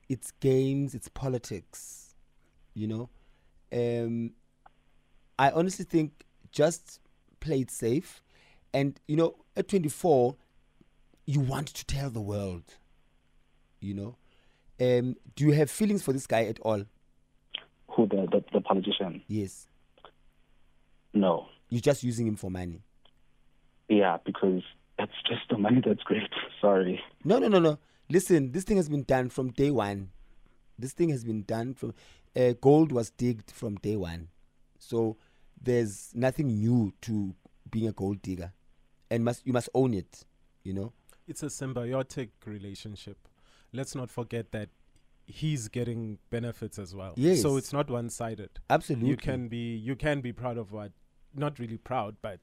It's 0.09 0.31
games. 0.31 0.93
It's 0.93 1.07
politics. 1.07 2.13
You 2.73 2.87
know. 2.87 3.09
Um. 3.71 4.31
I 5.37 5.51
honestly 5.51 5.85
think 5.85 6.25
just 6.51 6.99
play 7.39 7.61
it 7.61 7.71
safe, 7.71 8.21
and 8.73 8.99
you 9.07 9.15
know, 9.15 9.35
at 9.55 9.67
24, 9.67 10.35
you 11.25 11.39
want 11.39 11.67
to 11.67 11.85
tell 11.85 12.09
the 12.09 12.21
world. 12.21 12.63
You 13.79 13.93
know. 13.93 14.15
Um. 14.79 15.15
Do 15.35 15.45
you 15.45 15.51
have 15.51 15.69
feelings 15.69 16.03
for 16.03 16.13
this 16.13 16.27
guy 16.27 16.45
at 16.45 16.59
all? 16.59 16.85
Who 17.89 18.07
the 18.07 18.27
the, 18.31 18.43
the 18.53 18.61
politician? 18.61 19.21
Yes. 19.27 19.67
No. 21.13 21.47
You're 21.69 21.81
just 21.81 22.03
using 22.03 22.27
him 22.27 22.35
for 22.35 22.49
money. 22.49 22.81
Yeah, 23.87 24.17
because 24.25 24.63
that's 24.97 25.11
just 25.27 25.41
the 25.49 25.57
money 25.57 25.81
that's 25.85 26.03
great. 26.03 26.29
Sorry. 26.61 27.01
No, 27.23 27.39
no, 27.39 27.47
no, 27.47 27.59
no. 27.59 27.79
Listen, 28.09 28.51
this 28.51 28.63
thing 28.63 28.77
has 28.77 28.89
been 28.89 29.03
done 29.03 29.29
from 29.29 29.51
day 29.51 29.71
one. 29.71 30.09
This 30.77 30.93
thing 30.93 31.09
has 31.09 31.23
been 31.23 31.43
done 31.43 31.73
from 31.73 31.93
uh, 32.35 32.53
gold 32.61 32.91
was 32.91 33.09
digged 33.11 33.51
from 33.51 33.75
day 33.75 33.95
one. 33.95 34.29
So 34.79 35.17
there's 35.63 36.11
nothing 36.13 36.47
new 36.47 36.93
to 37.01 37.33
being 37.71 37.87
a 37.87 37.91
gold 37.91 38.21
digger, 38.21 38.53
and 39.09 39.23
must 39.25 39.45
you 39.47 39.53
must 39.53 39.69
own 39.73 39.93
it. 39.93 40.25
You 40.63 40.73
know. 40.73 40.93
It's 41.27 41.41
a 41.43 41.47
symbiotic 41.47 42.29
relationship. 42.45 43.17
Let's 43.71 43.95
not 43.95 44.11
forget 44.11 44.51
that 44.51 44.69
he's 45.25 45.69
getting 45.69 46.17
benefits 46.29 46.77
as 46.77 46.93
well. 46.93 47.13
Yes. 47.15 47.41
So 47.41 47.55
it's 47.57 47.71
not 47.71 47.89
one 47.89 48.09
sided. 48.09 48.49
Absolutely. 48.69 49.09
You 49.09 49.17
can 49.17 49.47
be 49.47 49.75
you 49.75 49.95
can 49.95 50.21
be 50.21 50.33
proud 50.33 50.57
of 50.57 50.71
what 50.71 50.91
not 51.35 51.59
really 51.59 51.77
proud, 51.77 52.17
but 52.21 52.39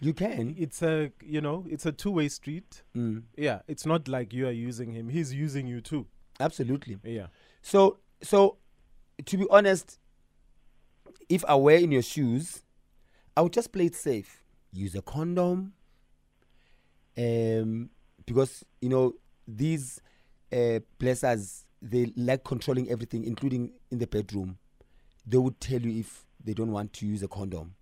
You 0.00 0.14
can. 0.14 0.54
It's 0.56 0.80
a 0.82 1.10
you 1.22 1.40
know 1.40 1.64
it's 1.68 1.86
a 1.86 1.92
two 1.92 2.12
way 2.12 2.28
street. 2.28 2.82
Mm, 2.96 3.24
Yeah, 3.36 3.62
it's 3.66 3.84
not 3.84 4.06
like 4.08 4.32
you 4.32 4.46
are 4.46 4.52
using 4.52 4.92
him; 4.92 5.08
he's 5.08 5.34
using 5.34 5.66
you 5.66 5.80
too. 5.80 6.06
absolutely. 6.40 6.98
Yeah. 7.02 7.26
So, 7.62 7.98
so 8.22 8.58
to 9.26 9.36
be 9.36 9.46
honest, 9.50 9.98
if 11.28 11.44
I 11.46 11.54
were 11.56 11.72
in 11.72 11.92
your 11.92 12.02
shoes, 12.02 12.62
I 13.36 13.42
would 13.42 13.52
just 13.52 13.72
play 13.72 13.86
it 13.86 13.94
safe. 13.94 14.42
Use 14.72 14.94
a 14.94 15.02
condom. 15.02 15.72
Um, 17.16 17.90
because 18.26 18.64
you 18.80 18.88
know 18.88 19.14
these 19.46 20.00
uh, 20.52 20.80
blessers, 21.00 21.62
they 21.82 22.12
like 22.16 22.44
controlling 22.44 22.88
everything, 22.90 23.24
including 23.24 23.72
in 23.90 23.98
the 23.98 24.06
bedroom. 24.06 24.58
They 25.26 25.38
would 25.38 25.60
tell 25.60 25.80
you 25.80 26.00
if 26.00 26.24
they 26.42 26.54
don't 26.54 26.72
want 26.72 26.92
to 26.94 27.06
use 27.06 27.22
a 27.22 27.28
condom. 27.28 27.74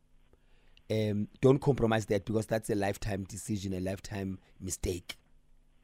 Um, 0.90 1.28
don't 1.40 1.58
compromise 1.58 2.06
that 2.06 2.24
because 2.24 2.46
that's 2.46 2.70
a 2.70 2.74
lifetime 2.74 3.24
decision, 3.24 3.74
a 3.74 3.80
lifetime 3.80 4.38
mistake. 4.60 5.16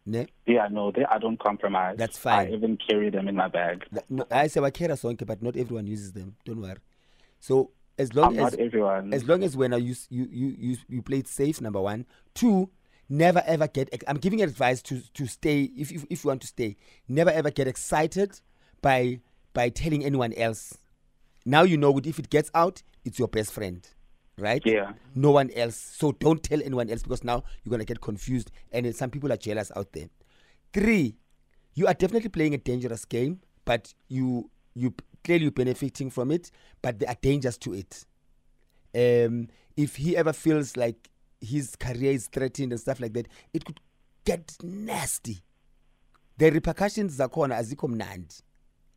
Ne? 0.07 0.27
Yeah, 0.47 0.69
no, 0.71 0.91
they, 0.91 1.05
I 1.05 1.19
don't 1.19 1.39
compromise. 1.39 1.97
That's 1.97 2.19
fine. 2.19 2.49
I 2.49 2.53
even 2.53 2.77
carry 2.77 3.11
them 3.11 3.29
in 3.29 3.37
my 3.37 3.49
bag. 3.49 3.85
No, 4.09 4.25
I 4.31 4.47
say 4.49 4.61
wakera 4.61 4.97
sonke, 4.97 5.27
but 5.27 5.43
not 5.43 5.57
everyone 5.57 5.87
uses 5.87 6.13
them. 6.13 6.37
Don't 6.45 6.61
worry. 6.61 6.79
So 7.43 7.73
as 7.99 8.15
long 8.15 8.39
I'm 8.39 8.47
as 8.47 8.53
not 8.53 8.61
everyone. 8.61 9.13
as 9.13 9.25
long 9.27 9.43
as 9.43 9.57
when 9.57 9.73
you 9.73 9.97
you 10.11 10.29
you 10.31 10.77
you 10.89 11.03
play 11.03 11.19
it 11.19 11.27
safe. 11.29 11.61
Number 11.61 11.81
one, 11.81 12.07
two. 12.35 12.71
Never 13.09 13.43
ever 13.45 13.67
get. 13.67 13.93
I'm 14.07 14.17
giving 14.17 14.41
advice 14.43 14.81
to 14.83 15.03
to 15.15 15.27
stay 15.27 15.65
if 15.77 15.91
if 15.91 16.05
if 16.09 16.23
you 16.25 16.29
want 16.29 16.41
to 16.43 16.47
stay. 16.47 16.77
Never 17.09 17.31
ever 17.31 17.51
get 17.51 17.67
excited 17.67 18.41
by 18.81 19.21
by 19.53 19.71
telling 19.71 20.05
anyone 20.05 20.33
else. 20.35 20.79
Now 21.45 21.65
you 21.65 21.77
know. 21.77 21.99
If 22.05 22.21
it 22.21 22.31
gets 22.31 22.49
out, 22.55 22.83
it's 23.05 23.19
your 23.19 23.27
best 23.29 23.53
friend, 23.53 23.87
right? 24.39 24.63
yeah. 24.65 24.93
no 25.17 25.33
one 25.33 25.51
else. 25.51 25.77
So 25.77 26.13
don't 26.13 26.43
tell 26.45 26.63
anyone 26.63 26.89
else 26.89 27.03
because 27.03 27.25
now 27.25 27.43
you're 27.65 27.73
gonna 27.73 27.85
get 27.85 28.01
confused, 28.01 28.53
and 28.71 28.95
some 28.95 29.11
people 29.11 29.33
are 29.33 29.37
jealous 29.37 29.73
out 29.75 29.93
there. 29.93 30.09
Three, 30.73 31.17
you 31.75 31.89
are 31.89 31.95
definitely 31.95 32.31
playing 32.31 32.55
a 32.55 32.59
dangerous 32.59 33.05
game, 33.05 33.41
but 33.65 33.93
you 34.09 34.49
you 34.75 34.95
clearly 35.25 35.51
benefiting 35.51 36.11
from 36.11 36.31
it, 36.31 36.51
but 36.81 36.99
there 36.99 37.09
are 37.09 37.17
dangers 37.21 37.59
to 37.59 37.75
it. 37.75 38.05
Um, 38.95 39.49
if 39.77 39.97
he 39.97 40.17
ever 40.17 40.33
feels 40.33 40.77
like 40.77 41.09
his 41.41 41.77
career 41.77 42.13
is 42.13 42.29
threatened 42.29 42.73
and 42.73 42.81
stuff 42.81 43.01
like 43.01 43.15
that, 43.15 43.29
it 43.53 43.65
could 43.65 43.81
get 44.25 44.57
nasty. 44.63 45.43
The 46.39 46.51
repercussions 46.51 47.21
are 47.21 47.29
zakhona 47.29 47.59
azikho 47.59 47.89
mnandi 47.89 48.43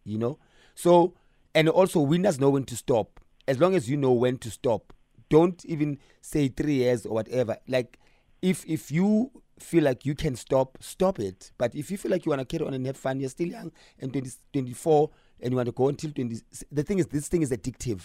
you 0.05 0.17
know? 0.17 0.37
So 0.75 1.15
and 1.53 1.67
also 1.67 1.99
winners 1.99 2.39
know 2.39 2.51
when 2.51 2.63
to 2.65 2.77
stop. 2.77 3.19
As 3.47 3.59
long 3.59 3.75
as 3.75 3.89
you 3.89 3.97
know 3.97 4.11
when 4.11 4.37
to 4.37 4.49
stop. 4.49 4.93
Don't 5.29 5.63
even 5.65 5.97
say 6.21 6.47
three 6.47 6.75
years 6.75 7.05
or 7.05 7.13
whatever. 7.13 7.57
Like 7.67 7.99
if 8.41 8.63
if 8.67 8.91
you 8.91 9.31
feel 9.59 9.83
like 9.83 10.05
you 10.05 10.15
can 10.15 10.35
stop 10.35 10.77
stop 10.79 11.19
it. 11.19 11.51
But 11.57 11.75
if 11.75 11.91
you 11.91 11.97
feel 11.97 12.11
like 12.11 12.25
you 12.25 12.29
want 12.29 12.41
to 12.41 12.45
carry 12.45 12.65
on 12.67 12.73
and 12.73 12.85
have 12.85 12.97
fun 12.97 13.19
you're 13.19 13.29
still 13.29 13.47
young 13.47 13.71
and 13.99 14.13
20, 14.13 14.29
24 14.53 15.09
and 15.41 15.51
you 15.51 15.55
want 15.55 15.67
to 15.67 15.71
go 15.71 15.89
until 15.89 16.11
20 16.11 16.41
the 16.71 16.83
thing 16.83 16.99
is 16.99 17.07
this 17.07 17.27
thing 17.27 17.41
is 17.41 17.51
addictive 17.51 18.01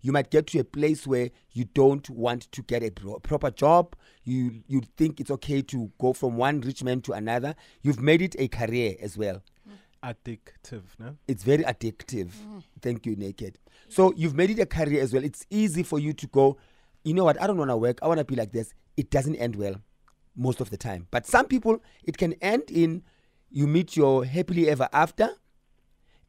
you 0.00 0.12
might 0.12 0.30
get 0.30 0.46
to 0.46 0.58
a 0.60 0.64
place 0.64 1.06
where 1.06 1.30
you 1.52 1.64
don't 1.64 2.08
want 2.08 2.50
to 2.52 2.62
get 2.62 2.82
a 2.82 2.90
pro- 2.90 3.18
proper 3.18 3.50
job 3.50 3.96
you 4.24 4.62
you 4.66 4.82
think 4.96 5.20
it's 5.20 5.30
okay 5.30 5.62
to 5.62 5.90
go 5.98 6.12
from 6.12 6.36
one 6.36 6.60
rich 6.60 6.82
man 6.84 7.00
to 7.00 7.12
another 7.12 7.54
you've 7.82 8.00
made 8.00 8.22
it 8.22 8.36
a 8.38 8.48
career 8.48 8.96
as 9.00 9.16
well 9.16 9.42
Addictive, 10.02 10.82
no? 11.00 11.16
it's 11.26 11.42
very 11.42 11.64
addictive. 11.64 12.30
Mm. 12.30 12.62
Thank 12.80 13.04
you, 13.04 13.16
Naked. 13.16 13.58
So 13.88 14.12
you've 14.16 14.34
made 14.36 14.50
it 14.50 14.60
a 14.60 14.66
career 14.66 15.02
as 15.02 15.12
well. 15.12 15.24
It's 15.24 15.44
easy 15.50 15.82
for 15.82 15.98
you 15.98 16.12
to 16.12 16.26
go, 16.28 16.56
you 17.02 17.14
know 17.14 17.24
what, 17.24 17.40
I 17.42 17.48
don't 17.48 17.56
want 17.56 17.70
to 17.70 17.76
work. 17.76 17.98
I 18.00 18.06
want 18.06 18.18
to 18.18 18.24
be 18.24 18.36
like 18.36 18.52
this. 18.52 18.72
It 18.96 19.10
doesn't 19.10 19.34
end 19.36 19.56
well 19.56 19.74
most 20.36 20.60
of 20.60 20.70
the 20.70 20.76
time. 20.76 21.08
But 21.10 21.26
some 21.26 21.46
people, 21.46 21.82
it 22.04 22.16
can 22.16 22.34
end 22.34 22.70
in 22.70 23.02
you 23.50 23.66
meet 23.66 23.96
your 23.96 24.24
happily 24.24 24.68
ever 24.68 24.88
after 24.92 25.30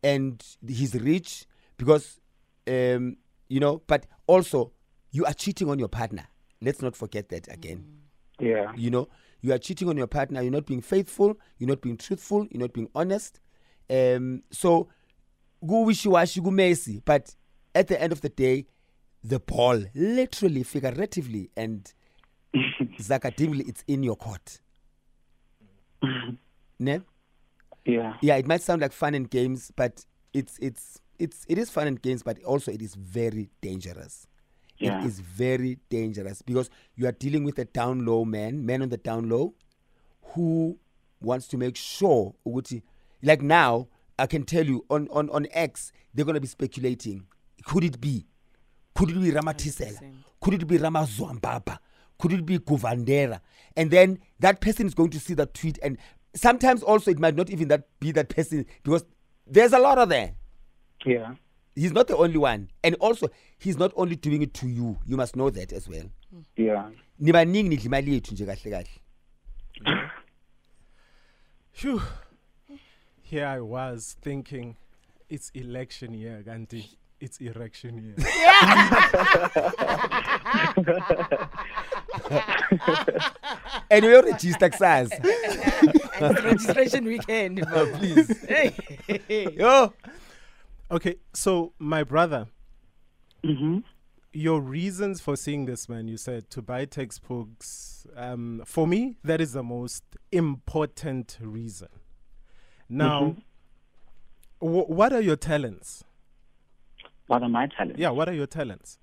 and 0.03 0.43
he's 0.67 0.93
rich 0.95 1.45
because, 1.77 2.19
um, 2.67 3.17
you 3.47 3.59
know, 3.59 3.81
but 3.87 4.05
also 4.27 4.71
you 5.11 5.25
are 5.25 5.33
cheating 5.33 5.69
on 5.69 5.79
your 5.79 5.87
partner. 5.87 6.27
Let's 6.61 6.81
not 6.81 6.95
forget 6.95 7.29
that 7.29 7.51
again. 7.51 7.85
Yeah. 8.39 8.71
you 8.77 8.89
know 8.89 9.09
you 9.41 9.51
are 9.53 9.57
cheating 9.57 9.89
on 9.89 9.97
your 9.97 10.07
partner. 10.07 10.41
You're 10.41 10.51
not 10.51 10.65
being 10.65 10.81
faithful. 10.81 11.37
You're 11.57 11.67
not 11.67 11.81
being 11.81 11.97
truthful. 11.97 12.47
You're 12.51 12.61
not 12.61 12.73
being 12.73 12.89
honest. 12.95 13.39
Um 13.89 14.43
so 14.51 14.87
go 15.65 15.81
wishy-washy 15.81 16.39
go 16.41 16.51
messy 16.51 17.01
but 17.03 17.35
at 17.75 17.87
the 17.87 18.01
end 18.01 18.13
of 18.13 18.21
the 18.21 18.29
day 18.29 18.65
the 19.23 19.39
ball 19.39 19.83
literally 19.93 20.63
figuratively 20.63 21.49
and 21.57 21.93
zakadimly 22.99 23.67
it's 23.67 23.83
in 23.87 24.03
your 24.03 24.15
court. 24.15 24.61
Ne? 26.79 27.01
Yeah. 27.93 28.13
yeah 28.21 28.35
it 28.37 28.47
might 28.47 28.61
sound 28.61 28.81
like 28.81 28.93
fun 28.93 29.13
and 29.15 29.29
games 29.29 29.71
but 29.75 30.05
it's 30.33 30.57
it's 30.61 30.99
it's 31.17 31.45
it 31.47 31.57
is 31.57 31.69
fun 31.69 31.87
and 31.87 32.01
games 32.01 32.23
but 32.23 32.41
also 32.43 32.71
it 32.71 32.81
is 32.81 32.95
very 32.95 33.49
dangerous 33.61 34.27
Yeah. 34.77 34.99
it 35.01 35.05
is 35.07 35.19
very 35.19 35.79
dangerous 35.89 36.41
because 36.41 36.69
you 36.95 37.07
are 37.07 37.11
dealing 37.11 37.43
with 37.43 37.59
a 37.59 37.65
down 37.65 38.05
low 38.05 38.23
man 38.25 38.65
man 38.65 38.81
on 38.81 38.89
the 38.89 38.97
down 38.97 39.27
low 39.29 39.53
who 40.33 40.77
wants 41.21 41.47
to 41.49 41.57
make 41.57 41.75
sure 41.75 42.33
ukuthi 42.45 42.81
like 43.21 43.41
now 43.41 43.87
i 44.17 44.25
can 44.27 44.43
tell 44.43 44.65
you 44.65 44.85
on 44.89 45.07
on 45.11 45.29
on 45.31 45.47
x 45.51 45.91
they're 46.13 46.25
going 46.25 46.35
to 46.35 46.41
be 46.41 46.47
speculating 46.47 47.23
could 47.65 47.83
it 47.83 47.99
be 47.99 48.25
could 48.95 49.09
it 49.09 49.19
be 49.21 49.31
ramatisela 49.31 49.99
100%. 49.99 50.13
could 50.41 50.53
it 50.53 50.67
be 50.67 50.77
ramazwambaba 50.77 51.77
could 52.17 52.33
it 52.33 52.45
be 52.45 52.57
guvandera 52.59 53.39
and 53.75 53.91
then 53.91 54.17
that 54.39 54.59
person 54.61 54.87
is 54.87 54.93
going 54.93 55.09
to 55.09 55.19
see 55.19 55.33
that 55.33 55.53
tweet 55.53 55.77
and 55.81 55.97
sometimes 56.35 56.83
also 56.83 57.11
it 57.11 57.19
might 57.19 57.35
not 57.35 57.49
even 57.49 57.67
that 57.67 57.87
be 57.99 58.11
that 58.11 58.29
person 58.29 58.65
because 58.83 59.05
there's 59.47 59.73
a 59.73 59.79
lot 59.79 59.97
of 59.97 60.09
there 60.09 60.33
Yeah. 61.05 61.35
he's 61.75 61.91
not 61.93 62.07
the 62.07 62.17
only 62.17 62.37
one 62.37 62.69
and 62.83 62.95
also 62.95 63.29
he's 63.57 63.77
not 63.77 63.91
only 63.95 64.15
doing 64.15 64.41
it 64.41 64.53
to 64.55 64.67
you 64.67 64.97
you 65.05 65.17
must 65.17 65.35
know 65.35 65.49
that 65.49 65.73
as 65.73 65.87
well 65.89 66.09
Yeah. 66.55 66.89
nibaningi 67.19 67.69
nidla 67.69 67.85
imali 67.85 68.13
yethu 68.13 68.33
nje 68.33 68.45
kahle 68.45 68.71
kahle 68.71 68.89
Phew. 71.71 72.01
Here 73.21 73.45
I 73.45 73.59
was 73.61 74.17
thinking, 74.21 74.75
it's 75.29 75.49
election 75.53 76.13
year, 76.13 76.43
Gandhi. 76.43 76.97
It's 77.19 77.37
erection 77.41 77.97
year. 77.97 78.15
and 83.89 84.05
we 84.05 84.13
register 84.15 84.69
kusasa 84.69 85.19
It's 85.23 86.43
registration 86.43 87.05
weekend. 87.05 87.61
bro. 87.69 87.91
please 87.97 88.45
Hey. 88.47 88.73
yo 89.57 89.93
okay, 90.91 91.15
so 91.33 91.73
my 91.79 92.03
brother, 92.03 92.47
Mm-hmm. 93.41 93.77
your 94.33 94.59
reasons 94.59 95.21
for 95.21 95.37
seeing 95.37 95.63
this 95.65 95.87
man, 95.87 96.09
you 96.09 96.17
said 96.17 96.49
to 96.49 96.61
buy 96.61 96.83
textbooks. 96.83 98.05
Um, 98.17 98.63
for 98.65 98.85
me, 98.85 99.15
that 99.23 99.39
is 99.39 99.53
the 99.53 99.63
most 99.63 100.03
important 100.33 101.37
reason. 101.41 101.87
Now, 102.89 103.37
wh- 104.59 104.89
what 104.89 105.13
are 105.13 105.21
your 105.21 105.37
talents? 105.37 106.03
What 107.29 107.43
are 107.43 107.49
my 107.49 107.67
talents? 107.67 107.99
Yeah, 107.99 108.09
what 108.09 108.27
are 108.27 108.33
your 108.33 108.47
talents? 108.47 108.97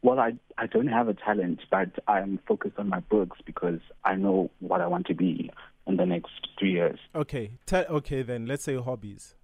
Well, 0.00 0.18
I, 0.18 0.32
I 0.56 0.66
don't 0.66 0.86
have 0.86 1.08
a 1.08 1.14
talent, 1.14 1.60
but 1.70 1.90
I'm 2.08 2.38
focused 2.48 2.78
on 2.78 2.88
my 2.88 3.00
books 3.00 3.38
because 3.44 3.80
I 4.02 4.14
know 4.14 4.50
what 4.60 4.80
I 4.80 4.86
want 4.86 5.06
to 5.08 5.14
be 5.14 5.50
in 5.86 5.98
the 5.98 6.06
next 6.06 6.30
three 6.58 6.72
years. 6.72 6.98
Okay, 7.14 7.50
okay 7.70 8.22
then. 8.22 8.46
Let's 8.46 8.64
say 8.64 8.76
hobbies. 8.76 9.34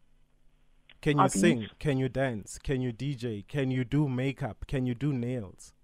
Can 1.03 1.19
you 1.19 1.25
Hobbies? 1.25 1.41
sing? 1.43 1.67
Can 1.79 1.99
you 1.99 2.09
dance? 2.09 2.59
Can 2.59 2.81
you 2.81 2.91
DJ? 2.91 3.47
Can 3.47 3.71
you 3.71 3.85
do 3.85 4.09
makeup? 4.09 4.64
Can 4.67 4.87
you 4.87 4.95
do 4.95 5.12
nails? 5.12 5.75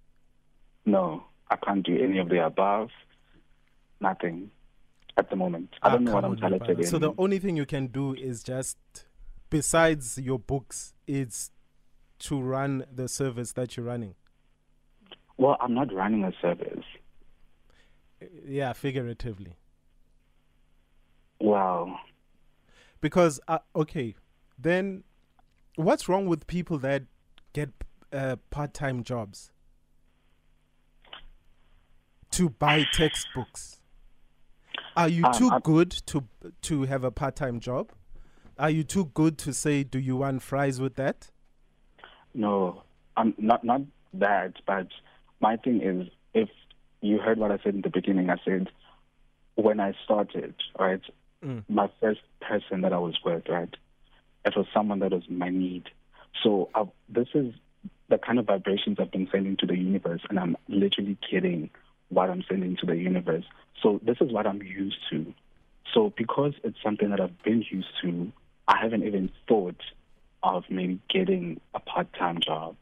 No, 0.86 1.24
I 1.50 1.56
can't 1.56 1.84
do 1.84 2.02
any 2.02 2.16
of 2.18 2.30
the 2.30 2.42
above. 2.46 2.88
Nothing 4.00 4.50
at 5.18 5.28
the 5.28 5.36
moment. 5.36 5.68
I 5.82 5.88
Ah, 5.88 5.90
don't 5.90 6.04
know 6.04 6.14
what 6.14 6.24
I'm 6.24 6.36
talented 6.38 6.78
in. 6.80 6.86
So 6.86 6.98
the 6.98 7.12
only 7.18 7.38
thing 7.38 7.58
you 7.58 7.66
can 7.66 7.88
do 7.88 8.14
is 8.14 8.42
just, 8.42 8.78
besides 9.50 10.16
your 10.16 10.38
books, 10.38 10.94
is 11.06 11.50
to 12.20 12.40
run 12.40 12.84
the 12.92 13.08
service 13.08 13.52
that 13.52 13.76
you're 13.76 13.86
running. 13.86 14.14
well, 15.36 15.56
I'm 15.60 15.74
not 15.74 15.92
running 15.92 16.24
a 16.24 16.32
service. 16.42 16.84
Yeah, 18.46 18.74
figuratively. 18.74 19.56
Wow. 21.40 21.98
Because 23.00 23.40
uh, 23.48 23.60
okay, 23.74 24.14
then 24.58 25.04
what's 25.76 26.08
wrong 26.10 26.26
with 26.26 26.46
people 26.46 26.76
that 26.78 27.04
get 27.54 27.70
uh, 28.12 28.36
part-time 28.50 29.02
jobs 29.02 29.50
to 32.32 32.50
buy 32.50 32.84
textbooks? 32.92 33.80
Are 34.96 35.08
you 35.08 35.24
Um, 35.24 35.32
too 35.32 35.48
I- 35.50 35.60
good 35.60 35.90
to 36.06 36.28
to 36.62 36.82
have 36.82 37.04
a 37.04 37.10
part-time 37.10 37.60
job? 37.60 37.92
Are 38.58 38.68
you 38.70 38.84
too 38.84 39.06
good 39.14 39.38
to 39.38 39.54
say, 39.54 39.82
"Do 39.84 39.98
you 39.98 40.16
want 40.16 40.42
fries 40.42 40.78
with 40.80 40.96
that"? 40.96 41.30
No, 42.34 42.82
I'm 43.16 43.34
not 43.38 43.64
not 43.64 43.82
that. 44.14 44.54
But 44.66 44.88
my 45.40 45.56
thing 45.56 45.80
is, 45.82 46.08
if 46.34 46.48
you 47.00 47.18
heard 47.18 47.38
what 47.38 47.50
I 47.50 47.58
said 47.62 47.74
in 47.74 47.82
the 47.82 47.90
beginning. 47.90 48.30
I 48.30 48.36
said 48.44 48.68
when 49.54 49.80
I 49.80 49.94
started, 50.04 50.54
right, 50.78 51.00
Mm. 51.42 51.64
my 51.70 51.88
first 52.00 52.20
person 52.42 52.82
that 52.82 52.92
I 52.92 52.98
was 52.98 53.18
with, 53.24 53.48
right, 53.48 53.74
it 54.44 54.54
was 54.54 54.66
someone 54.74 54.98
that 54.98 55.12
was 55.12 55.26
my 55.30 55.48
need. 55.48 55.84
So 56.42 56.68
uh, 56.74 56.84
this 57.08 57.28
is 57.32 57.54
the 58.10 58.18
kind 58.18 58.38
of 58.38 58.44
vibrations 58.44 58.98
I've 59.00 59.10
been 59.10 59.26
sending 59.32 59.56
to 59.56 59.66
the 59.66 59.74
universe, 59.74 60.20
and 60.28 60.38
I'm 60.38 60.54
literally 60.68 61.16
getting 61.30 61.70
what 62.10 62.28
I'm 62.28 62.44
sending 62.46 62.76
to 62.76 62.86
the 62.86 62.94
universe. 62.96 63.44
So 63.82 64.00
this 64.02 64.18
is 64.20 64.30
what 64.30 64.46
I'm 64.46 64.62
used 64.62 64.98
to. 65.10 65.32
So 65.94 66.12
because 66.14 66.52
it's 66.62 66.76
something 66.82 67.08
that 67.08 67.20
I've 67.20 67.42
been 67.42 67.64
used 67.70 67.88
to, 68.02 68.30
I 68.68 68.76
haven't 68.78 69.04
even 69.04 69.30
thought 69.48 69.80
of 70.42 70.64
maybe 70.70 71.00
getting 71.08 71.60
a 71.74 71.80
part-time 71.80 72.40
job. 72.40 72.76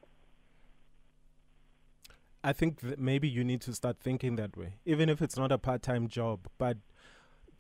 I 2.43 2.53
think 2.53 2.81
that 2.81 2.99
maybe 2.99 3.29
you 3.29 3.43
need 3.45 3.61
to 3.63 3.75
start 3.75 3.99
thinking 4.01 4.37
that 4.37 4.57
way, 4.57 4.75
even 4.85 5.09
if 5.09 5.21
it's 5.21 5.37
not 5.37 5.51
a 5.51 5.59
part 5.59 5.83
time 5.83 6.09
job. 6.09 6.47
But 6.57 6.79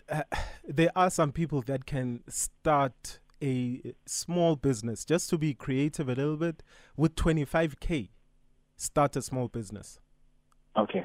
uh, 0.09 0.23
there 0.69 0.90
are 0.95 1.11
some 1.11 1.33
people 1.33 1.62
that 1.62 1.87
can 1.87 2.23
start 2.28 3.19
a 3.43 3.95
small 4.07 4.57
business 4.57 5.05
just 5.05 5.31
to 5.31 5.38
be 5.38 5.55
creative 5.55 6.09
a 6.09 6.14
little 6.14 6.37
bit 6.37 6.62
with 6.97 7.14
25k. 7.14 8.09
Start 8.76 9.17
a 9.17 9.23
small 9.23 9.49
business. 9.49 10.00
Okay. 10.76 11.05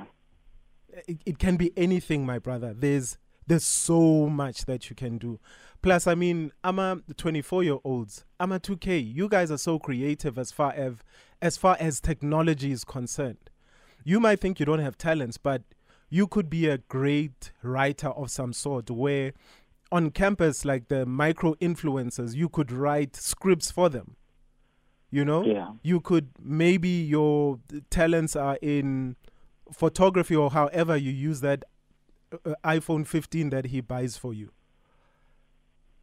It, 1.07 1.21
it 1.25 1.39
can 1.39 1.57
be 1.57 1.71
anything, 1.75 2.25
my 2.25 2.39
brother. 2.39 2.73
There's 2.73 3.17
there's 3.47 3.63
so 3.65 4.27
much 4.29 4.65
that 4.65 4.89
you 4.89 4.95
can 4.95 5.17
do. 5.17 5.39
Plus, 5.81 6.07
I 6.07 6.15
mean, 6.15 6.51
I'm 6.63 6.79
a 6.79 7.01
24 7.17 7.63
year 7.63 7.77
olds. 7.83 8.25
I'm 8.39 8.51
a 8.51 8.59
2K. 8.59 9.13
You 9.13 9.27
guys 9.27 9.51
are 9.51 9.57
so 9.57 9.79
creative 9.79 10.37
as 10.37 10.51
far 10.51 10.71
as 10.73 10.93
as 11.41 11.57
far 11.57 11.75
as 11.79 11.99
technology 11.99 12.71
is 12.71 12.85
concerned. 12.85 13.49
You 14.05 14.19
might 14.21 14.39
think 14.39 14.59
you 14.59 14.65
don't 14.65 14.79
have 14.79 14.97
talents, 14.97 15.37
but 15.37 15.61
you 16.09 16.27
could 16.27 16.49
be 16.49 16.67
a 16.67 16.77
great 16.77 17.51
writer 17.63 18.09
of 18.09 18.31
some 18.31 18.53
sort 18.53 18.89
where 18.89 19.33
on 19.91 20.09
campus 20.11 20.63
like 20.63 20.87
the 20.87 21.05
micro 21.05 21.53
influencers 21.55 22.33
you 22.35 22.47
could 22.49 22.71
write 22.71 23.15
scripts 23.15 23.69
for 23.71 23.89
them 23.89 24.15
you 25.11 25.23
know 25.25 25.43
Yeah. 25.43 25.71
you 25.83 25.99
could 25.99 26.29
maybe 26.41 26.89
your 26.89 27.59
talents 27.89 28.35
are 28.35 28.57
in 28.61 29.15
photography 29.71 30.35
or 30.35 30.51
however 30.51 30.95
you 30.97 31.11
use 31.11 31.41
that 31.41 31.63
uh, 32.45 32.53
iPhone 32.63 33.05
15 33.07 33.49
that 33.51 33.67
he 33.67 33.81
buys 33.81 34.17
for 34.17 34.33
you. 34.33 34.51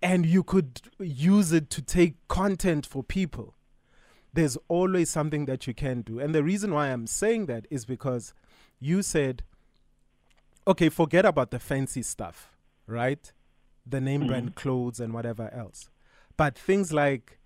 And 0.02 0.24
you 0.24 0.42
could 0.42 0.80
use 0.98 1.52
it 1.52 1.68
to 1.70 1.82
take 1.82 2.16
content 2.28 2.86
for 2.86 3.02
people. 3.02 3.54
There's 4.32 4.56
always 4.68 5.10
something 5.10 5.44
that 5.46 5.66
you 5.66 5.74
can 5.74 6.02
do. 6.02 6.18
And 6.18 6.34
the 6.34 6.42
reason 6.42 6.72
why 6.72 6.88
I'm 6.88 7.06
saying 7.06 7.46
that 7.46 7.66
is 7.70 7.84
because 7.84 8.32
you 8.78 9.02
said 9.02 9.42
okay 10.66 10.88
forget 10.88 11.24
about 11.24 11.50
the 11.50 11.58
fancy 11.58 12.02
stuff 12.02 12.50
right? 12.90 13.32
The 13.86 14.00
name 14.00 14.26
brand 14.26 14.54
clothes 14.56 15.00
and 15.00 15.14
whatever 15.14 15.52
else. 15.54 15.88
But 16.36 16.58
things 16.58 16.92
like 16.92 17.38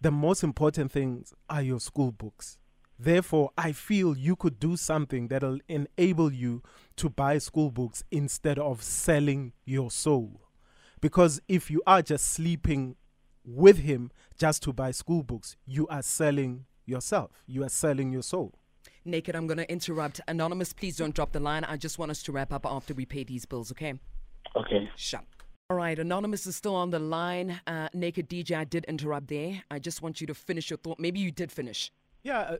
the 0.00 0.10
most 0.10 0.42
important 0.42 0.92
things 0.92 1.32
are 1.48 1.62
your 1.62 1.80
school 1.80 2.12
books. 2.12 2.58
Therefore, 2.98 3.50
I 3.58 3.72
feel 3.72 4.16
you 4.16 4.36
could 4.36 4.60
do 4.60 4.76
something 4.76 5.28
that'll 5.28 5.58
enable 5.68 6.32
you 6.32 6.62
to 6.96 7.08
buy 7.10 7.38
school 7.38 7.70
books 7.70 8.04
instead 8.10 8.58
of 8.58 8.82
selling 8.82 9.52
your 9.64 9.90
soul. 9.90 10.40
Because 11.00 11.40
if 11.48 11.70
you 11.70 11.82
are 11.86 12.02
just 12.02 12.28
sleeping 12.28 12.96
with 13.44 13.78
him 13.78 14.10
just 14.38 14.62
to 14.62 14.72
buy 14.72 14.92
school 14.92 15.22
books, 15.22 15.56
you 15.66 15.88
are 15.88 16.02
selling 16.02 16.66
yourself. 16.86 17.42
You 17.46 17.64
are 17.64 17.68
selling 17.68 18.12
your 18.12 18.22
soul. 18.22 18.54
Naked, 19.04 19.34
I'm 19.34 19.48
going 19.48 19.58
to 19.58 19.70
interrupt. 19.70 20.20
Anonymous, 20.28 20.72
please 20.72 20.96
don't 20.96 21.14
drop 21.14 21.32
the 21.32 21.40
line. 21.40 21.64
I 21.64 21.76
just 21.76 21.98
want 21.98 22.12
us 22.12 22.22
to 22.24 22.32
wrap 22.32 22.52
up 22.52 22.64
after 22.64 22.94
we 22.94 23.04
pay 23.04 23.24
these 23.24 23.44
bills, 23.44 23.72
okay? 23.72 23.94
Okay. 24.54 24.88
Shut. 24.96 25.24
All 25.70 25.76
right, 25.76 25.98
Anonymous 25.98 26.46
is 26.46 26.54
still 26.54 26.74
on 26.76 26.90
the 26.90 26.98
line. 26.98 27.60
Uh, 27.66 27.88
Naked 27.94 28.28
DJ, 28.28 28.56
I 28.56 28.64
did 28.64 28.84
interrupt 28.84 29.28
there. 29.28 29.62
I 29.70 29.78
just 29.78 30.02
want 30.02 30.20
you 30.20 30.26
to 30.26 30.34
finish 30.34 30.70
your 30.70 30.76
thought. 30.76 31.00
Maybe 31.00 31.18
you 31.18 31.30
did 31.32 31.50
finish. 31.50 31.90
Yeah, 32.22 32.40
uh, 32.40 32.56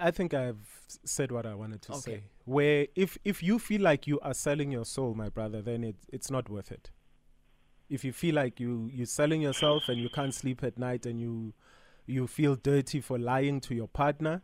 I 0.00 0.10
think 0.10 0.34
I've 0.34 0.82
said 1.04 1.30
what 1.32 1.46
I 1.46 1.54
wanted 1.54 1.82
to 1.82 1.92
Okay. 1.92 2.00
say. 2.00 2.22
Where 2.44 2.86
if 2.94 3.18
if 3.24 3.42
you 3.42 3.58
feel 3.58 3.82
like 3.82 4.06
you 4.06 4.20
are 4.20 4.34
selling 4.34 4.70
your 4.70 4.84
soul, 4.84 5.14
my 5.14 5.28
brother, 5.28 5.62
then 5.62 5.84
it, 5.84 5.96
it's 6.12 6.30
not 6.30 6.48
worth 6.48 6.70
it. 6.72 6.90
If 7.88 8.04
you 8.04 8.12
feel 8.12 8.34
like 8.34 8.58
you 8.60 8.90
you're 8.92 9.06
selling 9.06 9.42
yourself 9.42 9.88
and 9.88 10.00
you 10.00 10.08
can't 10.08 10.34
sleep 10.34 10.62
at 10.62 10.78
night 10.78 11.06
and 11.06 11.20
you 11.20 11.54
you 12.06 12.26
feel 12.26 12.54
dirty 12.54 13.00
for 13.00 13.18
lying 13.18 13.60
to 13.60 13.74
your 13.74 13.88
partner 13.88 14.42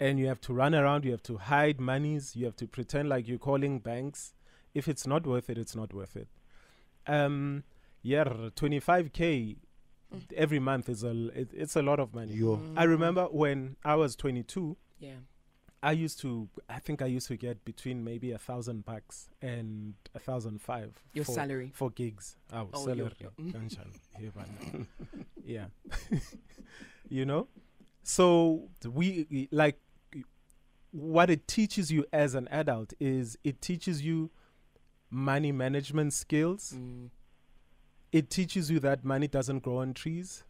and 0.00 0.18
you 0.18 0.26
have 0.26 0.40
to 0.42 0.52
run 0.52 0.74
around, 0.74 1.04
you 1.04 1.10
have 1.12 1.22
to 1.24 1.36
hide 1.38 1.80
monies, 1.80 2.34
you 2.36 2.44
have 2.46 2.56
to 2.56 2.66
pretend 2.66 3.08
like 3.08 3.28
you're 3.28 3.38
calling 3.38 3.78
banks. 3.78 4.34
If 4.74 4.88
it's 4.88 5.06
not 5.06 5.26
worth 5.26 5.48
it, 5.48 5.56
it's 5.58 5.74
not 5.76 5.94
worth 5.94 6.16
it. 6.16 6.28
Um, 7.06 7.64
yeah, 8.02 8.24
25k 8.24 9.56
every 10.34 10.58
month 10.58 10.88
is 10.88 11.02
a 11.04 11.08
l- 11.08 11.30
it, 11.34 11.50
it's 11.52 11.76
a 11.76 11.82
lot 11.82 11.98
of 12.00 12.14
money. 12.14 12.34
Yo. 12.34 12.60
I 12.76 12.84
remember 12.84 13.24
when 13.26 13.76
I 13.84 13.94
was 13.96 14.16
22, 14.16 14.76
Yeah. 14.98 15.10
I 15.82 15.92
used 15.92 16.18
to, 16.20 16.48
I 16.68 16.78
think 16.80 17.00
I 17.02 17.06
used 17.06 17.28
to 17.28 17.36
get 17.36 17.64
between 17.64 18.02
maybe 18.02 18.32
a 18.32 18.38
thousand 18.38 18.84
bucks 18.84 19.28
and 19.42 19.94
a 20.14 20.18
thousand 20.18 20.60
five. 20.60 20.94
Your 21.12 21.24
for, 21.24 21.32
salary. 21.32 21.70
for 21.74 21.90
gigs. 21.90 22.36
Oh, 22.52 22.68
Oh, 22.72 22.84
salary. 22.86 22.98
your- 22.98 23.12
your- 23.20 23.30
mm. 23.38 23.52
Kanjani. 23.52 24.00
Here, 24.18 24.32
bana. 24.34 24.86
yeah, 25.44 25.66
you 27.08 27.24
know. 27.24 27.48
So 28.02 28.68
we 28.88 29.48
like 29.52 29.78
what 30.92 31.28
it 31.30 31.46
teaches 31.46 31.92
you 31.92 32.04
as 32.12 32.34
an 32.34 32.48
adult 32.48 32.94
is 32.98 33.36
it 33.44 33.60
teaches 33.60 34.02
you 34.02 34.30
money 35.10 35.52
management 35.52 36.12
skills. 36.14 36.72
Mm. 36.76 37.10
It 38.16 38.30
teaches 38.30 38.70
you 38.70 38.80
that 38.80 39.04
money 39.04 39.28
doesn't 39.28 39.58
grow 39.58 39.76
on 39.76 39.92
trees. 39.92 40.42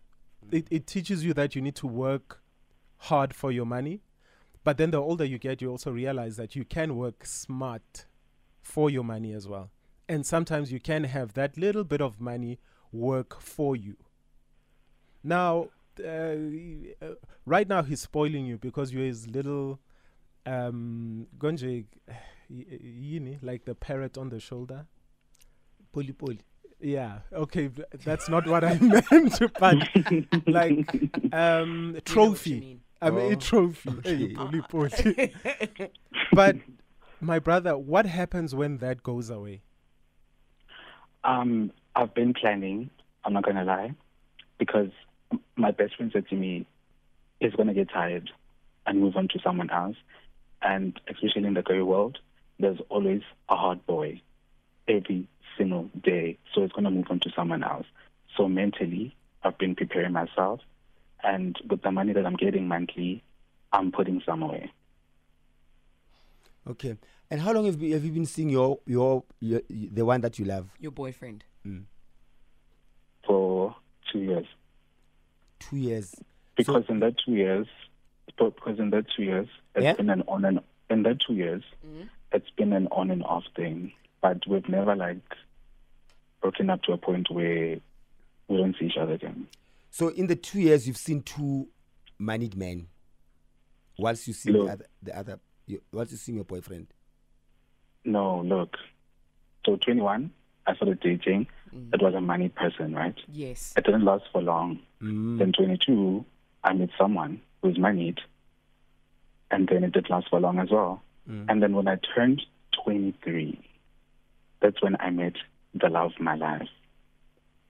It, 0.52 0.68
it 0.70 0.86
teaches 0.86 1.24
you 1.24 1.34
that 1.34 1.56
you 1.56 1.60
need 1.60 1.74
to 1.76 1.88
work 1.88 2.40
hard 2.98 3.34
for 3.34 3.50
your 3.50 3.66
money. 3.66 4.02
But 4.62 4.78
then 4.78 4.92
the 4.92 4.98
older 4.98 5.24
you 5.24 5.40
get, 5.40 5.60
you 5.60 5.68
also 5.72 5.90
realize 5.90 6.36
that 6.36 6.54
you 6.54 6.64
can 6.64 6.94
work 6.94 7.26
smart 7.26 8.06
for 8.62 8.88
your 8.88 9.02
money 9.02 9.32
as 9.32 9.48
well. 9.48 9.72
And 10.08 10.24
sometimes 10.24 10.70
you 10.70 10.78
can 10.78 11.02
have 11.02 11.32
that 11.32 11.58
little 11.58 11.82
bit 11.82 12.00
of 12.00 12.20
money 12.20 12.60
work 12.92 13.40
for 13.40 13.74
you. 13.74 13.96
Now, 15.24 15.70
uh, 15.98 16.36
uh, 17.02 17.14
right 17.46 17.66
now 17.66 17.82
he's 17.82 18.00
spoiling 18.00 18.46
you 18.46 18.58
because 18.58 18.92
you're 18.92 19.06
his 19.06 19.26
little 19.26 19.80
um 20.44 21.26
gonje 21.36 21.86
like 23.42 23.64
the 23.64 23.74
parrot 23.74 24.16
on 24.16 24.28
the 24.28 24.38
shoulder 24.38 24.86
Poly 25.96 26.12
poly. 26.12 26.40
Yeah 26.80 27.20
okay 27.32 27.70
that's 28.04 28.28
not 28.28 28.46
what 28.46 28.62
i 28.64 28.78
meant 28.80 29.40
but 29.58 29.78
like 30.46 31.32
um 31.32 31.92
We 32.06 32.14
know 32.14 32.30
what 32.30 32.46
you 32.46 32.60
trophy 32.60 32.80
i 33.00 33.10
mean 33.10 33.32
a 33.32 33.36
Oh, 33.36 33.38
trophy 33.40 33.90
Hey, 34.04 34.28
poly 34.34 34.60
poly. 34.62 35.34
but 36.32 36.56
my 37.20 37.38
brother 37.38 37.76
what 37.78 38.06
happens 38.06 38.54
when 38.54 38.78
that 38.78 39.02
goes 39.02 39.30
away 39.30 39.62
Um, 41.24 41.72
I've 41.94 42.14
been 42.14 42.34
planning. 42.34 42.90
I'm 43.24 43.32
not 43.32 43.44
gonna 43.44 43.64
lie, 43.64 43.94
because 44.58 44.90
my 45.56 45.70
best 45.72 45.96
friend 45.96 46.10
said 46.12 46.28
to 46.28 46.36
me, 46.36 46.66
"He's 47.40 47.52
gonna 47.54 47.74
get 47.74 47.88
tired 47.90 48.30
and 48.86 49.00
move 49.00 49.16
on 49.16 49.26
to 49.28 49.40
someone 49.42 49.70
else." 49.70 49.96
And 50.62 50.98
especially 51.08 51.44
in 51.46 51.54
the 51.54 51.62
gay 51.62 51.80
world, 51.82 52.18
there's 52.60 52.78
always 52.88 53.22
a 53.48 53.56
hard 53.56 53.84
boy 53.86 54.20
every 54.88 55.26
single 55.56 55.90
day, 56.02 56.38
so 56.54 56.62
it's 56.62 56.72
gonna 56.72 56.90
move 56.90 57.06
on 57.10 57.20
to 57.20 57.30
someone 57.34 57.62
else. 57.62 57.86
So 58.36 58.48
mentally, 58.48 59.16
I've 59.42 59.58
been 59.58 59.74
preparing 59.74 60.12
myself, 60.12 60.60
and 61.22 61.56
with 61.68 61.82
the 61.82 61.90
money 61.90 62.12
that 62.12 62.26
I'm 62.26 62.36
getting 62.36 62.68
monthly, 62.68 63.22
I'm 63.72 63.92
putting 63.92 64.22
some 64.26 64.42
away. 64.42 64.70
Okay. 66.68 66.96
And 67.30 67.40
how 67.40 67.52
long 67.52 67.66
have 67.66 67.80
you, 67.80 67.94
have 67.94 68.04
you 68.04 68.12
been 68.12 68.26
seeing 68.26 68.48
your, 68.48 68.78
your 68.86 69.24
your 69.40 69.60
the 69.70 70.04
one 70.04 70.20
that 70.20 70.38
you 70.38 70.44
love? 70.44 70.70
Your 70.78 70.92
boyfriend. 70.92 71.44
Mm. 71.66 71.84
for 73.26 73.74
two 74.12 74.20
years. 74.20 74.46
Two 75.58 75.76
years. 75.76 76.14
Because 76.56 76.84
in 76.88 77.00
that 77.00 77.16
two 77.24 77.32
years, 77.32 77.66
because 78.38 78.78
in 78.78 78.90
that 78.90 79.06
two 79.14 79.24
years, 79.24 79.48
it's 79.74 79.84
Yeah? 79.84 79.94
been 79.94 80.10
an 80.10 80.22
on 80.28 80.44
and 80.44 80.60
in 80.88 81.02
that 81.02 81.18
two 81.20 81.34
years, 81.34 81.64
mm-hmm. 81.84 82.04
it's 82.32 82.50
been 82.50 82.72
an 82.72 82.86
on 82.92 83.10
and 83.10 83.24
off 83.24 83.44
thing. 83.56 83.92
But 84.22 84.46
we've 84.46 84.68
never 84.68 84.94
like 84.94 85.18
broken 86.46 86.70
up 86.70 86.80
to 86.84 86.92
a 86.92 86.96
point 86.96 87.28
where 87.28 87.76
we 88.46 88.56
don't 88.56 88.76
see 88.78 88.86
each 88.86 88.96
other 88.96 89.14
again. 89.14 89.48
So 89.90 90.08
in 90.10 90.28
the 90.28 90.36
two 90.36 90.60
years, 90.60 90.86
you've 90.86 90.96
seen 90.96 91.22
two 91.22 91.66
moneyed 92.20 92.56
men. 92.56 92.86
Whilst 93.98 94.28
you 94.28 94.32
see 94.32 94.52
the 94.52 94.62
other, 94.62 94.86
the 95.02 95.18
other, 95.18 95.40
you, 95.66 95.80
whilst 95.90 96.12
you 96.12 96.18
see 96.18 96.34
your 96.34 96.44
boyfriend. 96.44 96.86
No, 98.04 98.42
look. 98.42 98.76
So 99.64 99.74
21, 99.74 100.30
I 100.68 100.76
started 100.76 101.00
dating. 101.00 101.48
It 101.92 102.00
was 102.00 102.14
a 102.14 102.20
money 102.20 102.48
person, 102.48 102.94
right? 102.94 103.16
Yes. 103.26 103.74
It 103.76 103.84
didn't 103.84 104.04
last 104.04 104.24
for 104.32 104.40
long. 104.40 104.78
Mm. 105.02 105.38
Then 105.38 105.52
22, 105.52 106.24
I 106.62 106.74
met 106.74 106.90
someone 106.96 107.40
who's 107.60 107.76
moneyed, 107.76 108.20
and 109.50 109.68
then 109.68 109.82
it 109.82 109.92
did 109.92 110.08
last 110.08 110.28
for 110.30 110.38
long 110.38 110.60
as 110.60 110.70
well. 110.70 111.02
And 111.48 111.60
then 111.60 111.74
when 111.74 111.88
I 111.88 111.98
turned 112.14 112.40
23, 112.84 113.60
that's 114.62 114.80
when 114.80 114.96
I 115.00 115.10
met 115.10 115.34
the 115.80 115.88
love 115.88 116.12
of 116.14 116.20
my 116.20 116.34
life. 116.34 116.68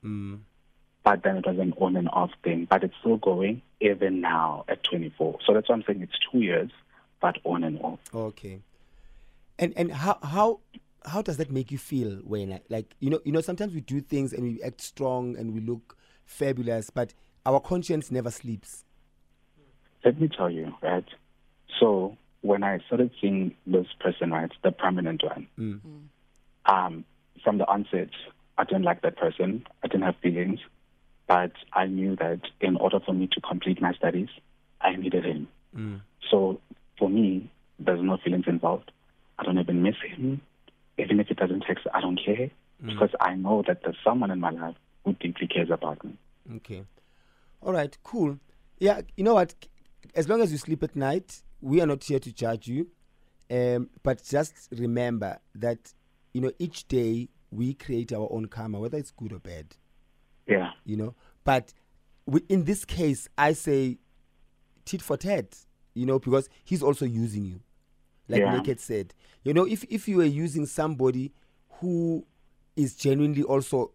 Mm. 0.04 0.40
But 1.04 1.22
then 1.22 1.36
it 1.36 1.46
was 1.46 1.58
an 1.58 1.72
on 1.78 1.96
and 1.96 2.08
off 2.08 2.30
thing. 2.42 2.66
But 2.68 2.82
it's 2.84 2.94
still 3.00 3.16
going 3.16 3.62
even 3.80 4.20
now 4.20 4.64
at 4.68 4.82
24. 4.84 5.38
So 5.46 5.52
that's 5.54 5.68
why 5.68 5.74
I'm 5.76 5.84
saying 5.86 6.02
it's 6.02 6.18
two 6.32 6.40
years, 6.40 6.70
but 7.20 7.36
on 7.44 7.62
and 7.64 7.78
off. 7.80 8.00
Okay. 8.14 8.60
And 9.58 9.72
and 9.76 9.92
how 9.92 10.18
how 10.22 10.60
how 11.04 11.22
does 11.22 11.36
that 11.36 11.50
make 11.50 11.70
you 11.70 11.78
feel 11.78 12.16
when 12.24 12.52
I- 12.54 12.62
like 12.68 12.94
you 13.00 13.10
know 13.10 13.20
you 13.24 13.32
know 13.32 13.40
sometimes 13.40 13.72
we 13.72 13.80
do 13.80 14.00
things 14.00 14.32
and 14.32 14.42
we 14.42 14.60
act 14.62 14.80
strong 14.80 15.36
and 15.36 15.54
we 15.54 15.60
look 15.60 15.96
fabulous, 16.24 16.90
but 16.90 17.14
our 17.46 17.60
conscience 17.60 18.10
never 18.10 18.30
sleeps. 18.30 18.84
Let 20.04 20.20
me 20.20 20.28
tell 20.28 20.50
you, 20.50 20.74
right? 20.82 21.04
So 21.80 22.16
when 22.42 22.62
I 22.64 22.78
started 22.86 23.10
seeing 23.20 23.54
this 23.66 23.86
person, 24.00 24.30
right, 24.30 24.50
the 24.62 24.72
prominent 24.72 25.22
one, 25.22 25.46
Mm. 25.58 25.80
um, 26.66 27.04
from 27.42 27.58
the 27.58 27.66
onset, 27.68 28.10
I 28.58 28.64
didn't 28.64 28.84
like 28.84 29.02
that 29.02 29.16
person. 29.16 29.66
I 29.82 29.88
didn't 29.88 30.04
have 30.04 30.16
feelings, 30.22 30.60
but 31.26 31.52
I 31.72 31.86
knew 31.86 32.16
that 32.16 32.40
in 32.60 32.76
order 32.76 33.00
for 33.00 33.12
me 33.12 33.28
to 33.32 33.40
complete 33.40 33.80
my 33.80 33.92
studies, 33.92 34.28
I 34.80 34.96
needed 34.96 35.24
him. 35.24 35.48
Mm. 35.76 36.00
So 36.30 36.60
for 36.98 37.08
me, 37.08 37.50
there's 37.78 38.02
no 38.02 38.16
feelings 38.22 38.44
involved. 38.46 38.90
I 39.38 39.44
don't 39.44 39.58
even 39.58 39.82
miss 39.82 39.96
him. 40.06 40.40
Even 40.98 41.20
if 41.20 41.30
it 41.30 41.36
doesn't 41.36 41.64
text, 41.66 41.86
I 41.92 42.00
don't 42.00 42.18
care 42.24 42.50
because 42.84 43.10
I 43.20 43.34
know 43.34 43.62
that 43.66 43.82
there's 43.82 43.96
someone 44.04 44.30
in 44.30 44.40
my 44.40 44.50
life 44.50 44.76
who 45.04 45.14
deeply 45.14 45.46
cares 45.46 45.70
about 45.70 46.02
me. 46.04 46.16
Okay. 46.56 46.84
All 47.62 47.72
right, 47.72 47.96
cool. 48.02 48.38
Yeah, 48.78 49.00
you 49.16 49.24
know 49.24 49.34
what? 49.34 49.54
As 50.14 50.28
long 50.28 50.40
as 50.40 50.52
you 50.52 50.58
sleep 50.58 50.82
at 50.82 50.94
night, 50.94 51.42
we 51.60 51.80
are 51.80 51.86
not 51.86 52.04
here 52.04 52.18
to 52.18 52.32
judge 52.32 52.68
you. 52.68 52.88
Um, 53.50 53.90
but 54.02 54.22
just 54.24 54.54
remember 54.72 55.38
that, 55.54 55.92
you 56.36 56.42
know, 56.42 56.52
each 56.58 56.86
day 56.86 57.30
we 57.50 57.72
create 57.72 58.12
our 58.12 58.28
own 58.30 58.44
karma, 58.44 58.78
whether 58.78 58.98
it's 58.98 59.10
good 59.10 59.32
or 59.32 59.38
bad, 59.38 59.74
Yeah. 60.46 60.72
you 60.84 60.94
know. 60.94 61.14
But 61.44 61.72
we, 62.26 62.42
in 62.50 62.64
this 62.64 62.84
case, 62.84 63.26
I 63.38 63.54
say 63.54 63.96
tit 64.84 65.00
for 65.00 65.16
tat, 65.16 65.56
you 65.94 66.04
know, 66.04 66.18
because 66.18 66.50
he's 66.62 66.82
also 66.82 67.06
using 67.06 67.46
you. 67.46 67.60
Like 68.28 68.40
Yeah. 68.40 68.54
Naked 68.54 68.80
said. 68.80 69.14
You 69.44 69.54
know, 69.54 69.64
if, 69.66 69.82
if 69.84 70.08
you 70.08 70.18
were 70.18 70.24
using 70.26 70.66
somebody 70.66 71.32
who 71.80 72.26
is 72.76 72.94
genuinely 72.96 73.42
also 73.42 73.92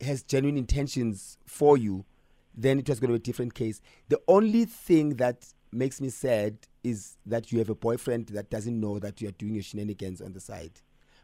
has 0.00 0.24
genuine 0.24 0.56
intentions 0.58 1.38
for 1.46 1.78
you, 1.78 2.04
then 2.52 2.80
it 2.80 2.88
was 2.88 2.98
going 2.98 3.12
to 3.12 3.18
be 3.18 3.22
a 3.22 3.28
different 3.30 3.54
case. 3.54 3.80
The 4.08 4.20
only 4.26 4.64
thing 4.64 5.10
that 5.18 5.46
makes 5.70 6.00
me 6.00 6.08
sad 6.08 6.58
is 6.82 7.16
that 7.26 7.52
you 7.52 7.60
have 7.60 7.70
a 7.70 7.76
boyfriend 7.76 8.26
that 8.30 8.50
doesn't 8.50 8.80
know 8.80 8.98
that 8.98 9.20
you 9.20 9.28
are 9.28 9.32
doing 9.38 9.54
your 9.54 9.62
shenanigans 9.62 10.20
on 10.20 10.32
the 10.32 10.40
side. 10.40 10.80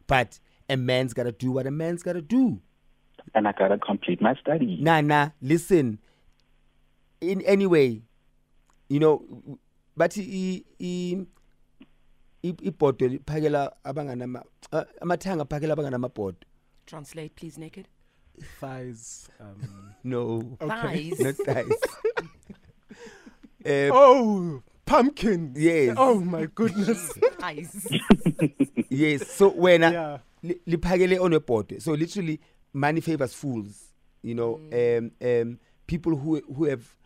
But 0.07 0.39
a 0.73 0.77
man's 0.77 1.13
got 1.15 1.25
to 1.25 1.33
do 1.33 1.53
what 1.53 1.67
a 1.67 1.71
man's 1.71 2.03
got 2.03 2.15
to 2.15 2.23
do. 2.23 2.61
And 3.35 3.47
I 3.47 3.53
gotta 3.53 3.79
complete 3.79 4.21
my 4.21 4.35
studies. 4.35 4.81
Nah, 4.81 5.01
nah, 5.01 5.31
listen. 5.41 5.99
In 7.21 7.41
any 7.43 7.67
way, 7.67 8.03
you 8.89 8.99
know, 8.99 9.23
but 9.97 10.17
i 10.19 10.23
i 10.81 11.27
i- 12.45 12.63
ibhodo 12.71 13.09
liphakela 13.09 13.73
abanganama 13.85 14.43
amathanga 15.01 15.43
aphakela 15.45 15.75
abanganamabhodo. 15.77 16.35
Translate, 16.87 17.37
please, 17.37 17.59
naked. 17.59 17.87
Thighs. 18.61 19.29
Um, 19.41 19.93
No, 20.05 20.57
Thighs. 20.59 21.21
not 21.21 21.35
thighs. 21.37 21.79
uh, 23.65 23.91
oh, 23.95 24.63
pumpkins. 24.85 25.57
Yes. 25.61 25.95
Oh 25.97 26.19
my 26.19 26.47
goodness. 26.47 27.13
Thighs. 27.39 27.87
yes. 28.91 29.29
So 29.29 29.51
when 29.51 29.83
yeah. 29.83 30.19
Li- 30.43 30.61
liphakele 30.67 31.21
on 31.21 31.33
a 31.33 31.41
board. 31.41 31.75
So 31.83 31.93
literally, 31.93 32.41
money 32.73 33.01
favors 33.01 33.35
fools. 33.35 33.85
You 34.23 34.35
know, 34.35 34.61
um, 34.73 35.11
um, 35.27 35.59
people 35.87 36.17
who 36.17 36.41
who 36.55 36.65
have 36.65 36.97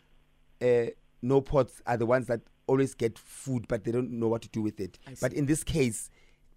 uh, 0.63 0.91
no 1.23 1.41
pots 1.41 1.81
are 1.87 1.97
the 1.97 2.07
ones 2.07 2.27
that 2.27 2.41
always 2.67 2.95
get 2.95 3.19
food, 3.19 3.67
but 3.69 3.85
they 3.85 3.93
don't 3.93 4.11
know 4.11 4.29
what 4.29 4.43
to 4.43 4.49
do 4.49 4.61
with 4.63 4.81
it. 4.81 4.99
But 5.21 5.33
in 5.33 5.47
this 5.47 5.65
case, 5.65 6.11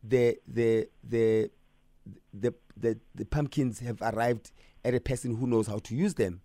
the 0.03 0.37
the 0.47 0.87
the 1.03 1.49
the 2.33 2.53
the, 2.75 2.97
the 3.15 3.25
pumpkins 3.25 3.79
have 3.79 4.01
arrived 4.01 4.51
at 4.83 4.93
a 4.95 4.99
person 4.99 5.35
who 5.35 5.47
knows 5.47 5.67
how 5.67 5.79
to 5.79 5.95
use 5.95 6.13
them. 6.15 6.41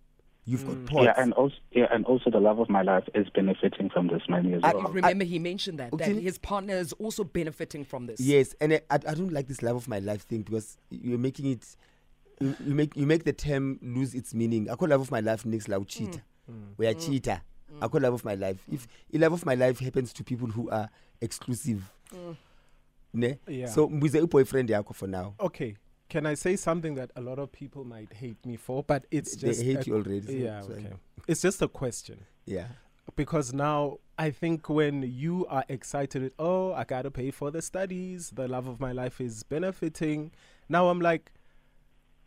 You've 0.47 0.65
got 0.65 0.75
mm. 0.75 0.85
pots. 0.85 1.05
Yeah, 1.05 1.13
and 1.17 1.33
also 1.33 1.55
yeah, 1.71 1.87
and 1.91 2.05
also 2.05 2.29
the 2.29 2.39
love 2.39 2.59
of 2.59 2.69
my 2.69 2.83
life 2.83 3.03
is 3.15 3.27
benefiting 3.33 3.89
from 3.89 4.07
this 4.07 4.21
money 4.29 4.53
as 4.53 4.61
I- 4.63 4.73
well. 4.75 4.89
Remember, 4.89 5.25
he 5.25 5.39
mentioned 5.39 5.79
that, 5.79 5.97
that 5.97 6.07
his 6.07 6.37
partner 6.37 6.75
is 6.75 6.93
also 6.93 7.23
benefiting 7.23 7.83
from 7.83 8.05
this. 8.05 8.19
Yes, 8.19 8.55
and 8.61 8.73
I, 8.73 8.81
I 8.91 8.95
I 8.95 9.13
don't 9.15 9.33
like 9.33 9.47
this 9.47 9.63
love 9.63 9.75
of 9.75 9.87
my 9.87 9.99
life 9.99 10.21
thing 10.21 10.43
because 10.43 10.77
you're 10.89 11.17
making 11.17 11.47
it. 11.47 11.75
You 12.39 12.55
you 12.63 12.75
make 12.75 12.95
you 12.95 13.07
make 13.07 13.23
the 13.23 13.33
term 13.33 13.79
lose 13.81 14.13
its 14.13 14.33
meaning. 14.35 14.69
I 14.69 14.75
call 14.75 14.89
love 14.89 15.01
of 15.01 15.09
my 15.09 15.21
life 15.21 15.45
next 15.45 15.67
love 15.67 15.87
cheater. 15.87 16.21
We 16.77 16.85
are 16.85 16.93
cheater. 16.93 17.41
I 17.81 17.87
call 17.87 18.01
love 18.01 18.13
of 18.13 18.23
my 18.25 18.35
life. 18.35 18.63
If 18.71 18.87
a 19.13 19.17
love 19.17 19.33
of 19.33 19.45
my 19.45 19.55
life 19.55 19.79
happens 19.79 20.13
to 20.13 20.23
people 20.23 20.47
who 20.47 20.69
are 20.69 20.89
exclusive, 21.21 21.91
mm. 22.13 22.35
ne? 23.13 23.39
Yeah. 23.47 23.67
So 23.67 23.87
mbize 23.89 24.21
a 24.21 24.27
boyfriend 24.27 24.69
yakho 24.69 24.93
for 24.93 25.07
now. 25.07 25.33
Okay. 25.39 25.75
Can 26.09 26.25
I 26.25 26.35
say 26.35 26.55
something 26.55 26.95
that 26.95 27.11
a 27.15 27.21
lot 27.21 27.39
of 27.39 27.51
people 27.51 27.83
might 27.83 28.13
hate 28.13 28.45
me 28.45 28.57
for? 28.57 28.83
But 28.83 29.05
it's 29.11 29.35
They 29.35 29.47
just 29.49 29.63
hate 29.63 29.79
a- 29.79 29.85
you 29.85 29.95
already, 29.95 30.37
Yeah. 30.37 30.59
it's 30.59 30.67
fine. 30.67 30.77
Okay. 30.85 30.95
It's 31.27 31.41
just 31.41 31.61
a 31.61 31.67
question. 31.67 32.25
Yeah. 32.45 32.67
because 33.15 33.53
now 33.53 33.99
I 34.17 34.31
think 34.31 34.67
when 34.67 35.03
you 35.03 35.45
are 35.45 35.63
excited, 35.69 36.33
oh, 36.39 36.73
I 36.73 36.83
gotta 36.85 37.11
pay 37.11 37.29
for 37.31 37.51
the 37.51 37.61
studies, 37.61 38.31
the 38.31 38.47
love 38.47 38.67
of 38.67 38.79
my 38.79 38.91
life 38.91 39.21
is 39.21 39.43
benefiting. 39.43 40.31
Now 40.67 40.89
I'm 40.89 40.99
like, 40.99 41.31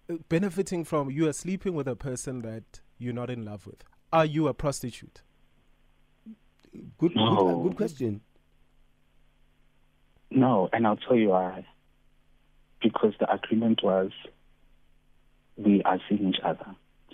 uh, 0.09 0.15
benefiting 0.29 0.85
from 0.85 1.11
you 1.11 1.29
are 1.29 1.33
sleeping 1.33 1.75
with 1.75 1.89
a 1.89 1.97
person 1.97 2.43
that 2.43 2.81
you're 2.97 3.13
not 3.13 3.29
in 3.29 3.45
love 3.45 3.67
with. 3.67 3.83
Are 4.13 4.25
you 4.25 4.47
a 4.47 4.55
prostitute? 4.55 5.23
Good. 6.73 6.87
Good, 6.99 7.17
No. 7.17 7.61
good 7.65 7.77
question. 7.77 8.21
No, 10.31 10.69
and 10.73 10.87
I'll 10.87 10.97
tell 10.97 11.17
you 11.17 11.31
why. 11.31 11.67
Because 12.83 13.15
the 13.19 13.33
agreement 13.33 13.83
was 13.83 14.11
we 15.57 15.83
are 15.83 15.99
seeing 16.09 16.29
each 16.29 16.41
other. 16.45 16.67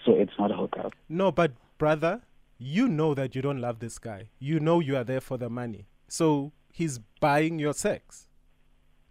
So 0.05 0.13
it's 0.13 0.33
not 0.39 0.51
a 0.51 0.55
hookup. 0.55 0.93
No, 1.09 1.33
but 1.33 1.53
brother, 1.79 2.23
you 2.59 2.89
know 2.89 3.15
that 3.15 3.35
you 3.35 3.43
don't 3.43 3.61
love 3.61 3.79
this 3.79 3.99
guy. 3.99 4.29
You 4.39 4.61
know 4.61 4.81
you 4.81 4.97
are 4.97 5.05
there 5.05 5.21
for 5.21 5.39
the 5.39 5.49
money. 5.49 5.87
So 6.09 6.53
he's 6.71 6.99
buying 7.21 7.59
your 7.59 7.73
sex. 7.73 8.29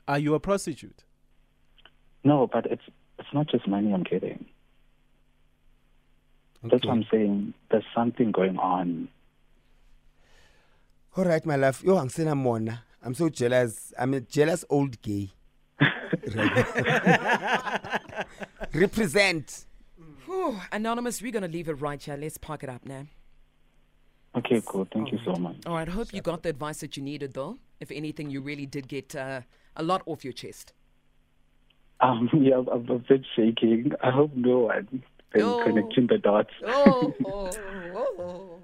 Are 0.08 0.20
you 0.20 0.36
a 0.36 0.40
prostitute? 0.40 1.04
No, 2.24 2.48
but 2.48 2.66
it's 2.68 2.84
it's 3.20 3.34
not 3.34 3.48
just 3.48 3.68
money 3.68 3.94
I'm 3.94 4.04
getting. 4.04 4.46
That's 6.64 6.86
what 6.86 6.94
I'm 6.94 7.06
saying. 7.12 7.54
There's 7.72 7.84
something 7.94 8.32
going 8.32 8.58
on. 8.58 9.10
All 11.18 11.26
right, 11.26 11.46
my 11.46 11.58
love. 11.58 11.84
Yo, 11.84 11.96
angisena 11.98 12.36
mona. 12.36 12.84
I'm 13.04 13.14
so 13.14 13.30
jealous. 13.30 13.94
I'm 14.00 14.14
a 14.14 14.22
jealous 14.22 14.64
old 14.70 15.02
gay. 15.02 15.30
Represent. 18.74 19.66
Whew, 20.26 20.60
Anonymous, 20.72 21.22
we're 21.22 21.32
going 21.32 21.44
to 21.44 21.48
leave 21.50 21.70
it 21.70 21.74
right 21.74 22.02
here. 22.02 22.18
Let's 22.18 22.38
park 22.38 22.64
it 22.64 22.70
up 22.70 22.86
now. 22.86 23.06
Okay, 24.36 24.62
cool. 24.66 24.88
Thank 24.92 25.12
you 25.12 25.20
so 25.26 25.34
much. 25.36 25.58
All 25.68 25.76
right, 25.76 25.88
hope 25.88 26.14
you 26.14 26.22
got 26.22 26.44
the 26.44 26.50
advice 26.50 26.80
that 26.80 26.98
you 26.98 27.04
needed, 27.04 27.34
though. 27.34 27.58
If 27.80 27.92
anything, 27.92 28.30
you 28.32 28.42
really 28.42 28.66
did 28.66 28.88
get 28.88 29.16
uh, 29.16 29.42
a 29.76 29.84
lot 29.84 30.02
off 30.06 30.24
your 30.24 30.34
chest. 30.34 30.74
Um, 32.00 32.30
yeah, 32.34 32.58
I'm, 32.58 32.68
I'm 32.68 32.90
a 32.90 33.00
bit 33.00 33.26
shaking. 33.36 33.92
I 34.02 34.10
hope 34.12 34.32
no 34.36 34.60
one 34.60 35.04
is 35.34 35.44
Oh. 35.44 35.64
connecting 35.66 36.08
the 36.08 36.18
dots. 36.18 36.50
Oh, 36.66 37.14
oh, 37.26 37.50
oh, 37.96 38.08
oh. 38.20 38.60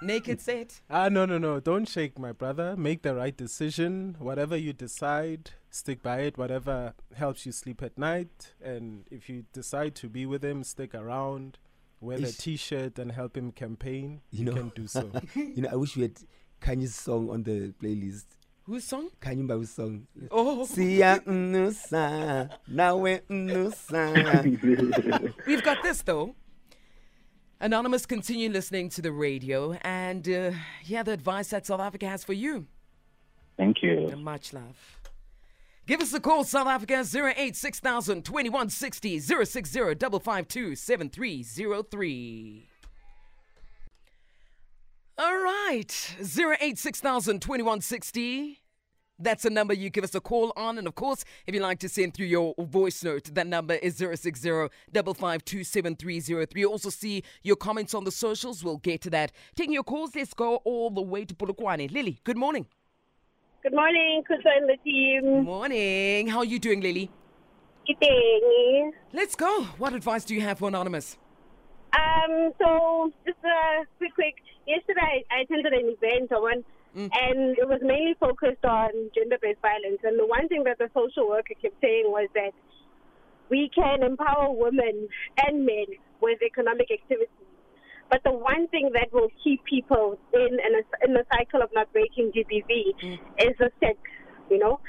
Naked 0.00 0.40
set. 0.40 0.80
Ah, 0.88 1.08
no, 1.08 1.26
no, 1.26 1.38
no. 1.38 1.58
Don't 1.60 1.86
shake, 1.88 2.18
my 2.18 2.32
brother. 2.32 2.76
Make 2.76 3.02
the 3.02 3.14
right 3.14 3.36
decision. 3.36 4.16
Whatever 4.20 4.56
you 4.56 4.72
decide, 4.72 5.50
stick 5.70 6.02
by 6.02 6.20
it. 6.20 6.38
Whatever 6.38 6.94
helps 7.16 7.44
you 7.44 7.52
sleep 7.52 7.82
at 7.82 7.98
night. 7.98 8.54
And 8.62 9.04
if 9.10 9.28
you 9.28 9.44
decide 9.52 9.96
to 9.96 10.08
be 10.08 10.24
with 10.24 10.44
him, 10.44 10.62
stick 10.62 10.94
around. 10.94 11.58
Wear 12.00 12.18
the 12.18 12.30
t 12.30 12.56
shirt 12.56 12.96
and 13.00 13.10
help 13.10 13.36
him 13.36 13.50
campaign. 13.50 14.20
You 14.30 14.38
You, 14.38 14.44
know. 14.44 14.52
can 14.54 14.68
do 14.74 14.86
so. 14.86 15.10
You 15.34 15.62
know, 15.62 15.70
I 15.72 15.74
wish 15.74 15.96
we 15.96 16.02
had 16.02 16.12
Kanye's 16.62 16.94
song 16.94 17.28
on 17.28 17.42
the 17.42 17.72
playlist. 17.82 18.26
Whose 18.66 18.84
song? 18.84 19.08
Kanye 19.20 19.48
Mbabu's 19.48 19.70
song. 19.70 20.06
Oh, 20.30 20.64
Siya 20.70 21.24
nusa, 21.24 22.50
nawe 22.68 23.20
nusa. 23.28 24.04
we've 25.46 25.62
got 25.64 25.82
this, 25.82 26.02
though. 26.02 26.36
Anonymous, 27.60 28.06
continue 28.06 28.48
listening 28.48 28.88
to 28.90 29.02
the 29.02 29.10
radio 29.10 29.72
and 29.82 30.28
uh, 30.28 30.52
yeah, 30.84 31.02
the 31.02 31.10
advice 31.12 31.48
that 31.48 31.66
South 31.66 31.80
Africa 31.80 32.06
has 32.06 32.22
for 32.22 32.32
you. 32.32 32.66
Thank 33.56 33.82
you. 33.82 34.06
And 34.06 34.24
much 34.24 34.52
love. 34.52 34.98
Give 35.84 36.00
us 36.00 36.12
a 36.12 36.20
call, 36.20 36.44
South 36.44 36.68
Africa 36.68 37.02
086 37.02 37.80
2160 37.80 39.18
060 39.18 39.78
552 39.80 40.76
7303. 40.76 42.66
All 45.18 45.42
right, 45.42 46.16
086 46.20 47.00
2160 47.00 48.60
That's 49.18 49.44
a 49.44 49.50
number 49.50 49.74
you 49.74 49.90
give 49.90 50.04
us 50.04 50.14
a 50.14 50.20
call 50.20 50.52
on. 50.56 50.78
And 50.78 50.86
of 50.86 50.94
course, 50.94 51.24
if 51.46 51.54
you'd 51.54 51.62
like 51.62 51.80
to 51.80 51.88
send 51.88 52.14
through 52.14 52.26
your 52.26 52.54
voice 52.58 53.02
note, 53.02 53.34
that 53.34 53.46
number 53.46 53.74
is 53.74 53.96
060 53.96 54.68
552 54.92 56.68
Also 56.68 56.90
see 56.90 57.22
your 57.42 57.56
comments 57.56 57.94
on 57.94 58.04
the 58.04 58.12
socials. 58.12 58.62
We'll 58.62 58.78
get 58.78 59.00
to 59.02 59.10
that. 59.10 59.32
Taking 59.56 59.74
your 59.74 59.82
calls, 59.82 60.14
let's 60.14 60.34
go 60.34 60.56
all 60.56 60.90
the 60.90 61.02
way 61.02 61.24
to 61.24 61.34
Polokwane. 61.34 61.90
Lily, 61.90 62.20
good 62.24 62.36
morning. 62.36 62.66
Good 63.62 63.74
morning, 63.74 64.22
Kusa 64.30 64.56
and 64.56 64.68
the 64.68 64.76
team. 64.84 65.44
Morning. 65.44 66.28
How 66.28 66.38
are 66.38 66.44
you 66.44 66.60
doing, 66.60 66.80
Lily? 66.80 67.10
Good 67.88 67.98
day. 68.00 68.92
Let's 69.12 69.34
go. 69.34 69.64
What 69.78 69.94
advice 69.94 70.24
do 70.24 70.34
you 70.34 70.42
have 70.42 70.60
for 70.60 70.68
Anonymous? 70.68 71.16
Um, 71.92 72.52
so 72.58 73.12
just 73.26 73.38
a 73.44 73.84
quick, 73.98 74.14
quick. 74.14 74.34
Yesterday, 74.66 75.24
I 75.30 75.40
attended 75.40 75.72
an 75.72 75.96
event 75.96 76.30
on, 76.30 76.64
mm. 76.98 77.10
and 77.12 77.56
it 77.58 77.68
was 77.68 77.80
mainly 77.82 78.14
focused 78.18 78.64
on 78.64 78.90
gender-based 79.14 79.62
violence. 79.62 80.02
And 80.02 80.18
the 80.18 80.26
one 80.26 80.48
thing 80.48 80.64
that 80.64 80.78
the 80.78 80.90
social 80.94 81.28
worker 81.28 81.54
kept 81.60 81.80
saying 81.80 82.04
was 82.06 82.28
that 82.34 82.52
we 83.50 83.70
can 83.74 84.02
empower 84.02 84.50
women 84.50 85.08
and 85.46 85.64
men 85.64 85.86
with 86.20 86.42
economic 86.42 86.90
activity. 86.90 87.30
But 88.10 88.20
the 88.24 88.32
one 88.32 88.66
thing 88.68 88.90
that 88.94 89.12
will 89.12 89.30
keep 89.44 89.62
people 89.64 90.18
in 90.32 90.58
in 90.58 90.72
a, 90.74 90.82
in 91.06 91.14
the 91.14 91.24
cycle 91.30 91.62
of 91.62 91.70
not 91.74 91.92
breaking 91.92 92.32
GBV 92.34 92.68
mm. 93.00 93.18
is 93.38 93.54
the 93.58 93.70
sex, 93.80 93.98
you 94.50 94.58
know. 94.58 94.80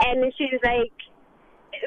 And 0.00 0.32
she's 0.36 0.60
like, 0.62 0.92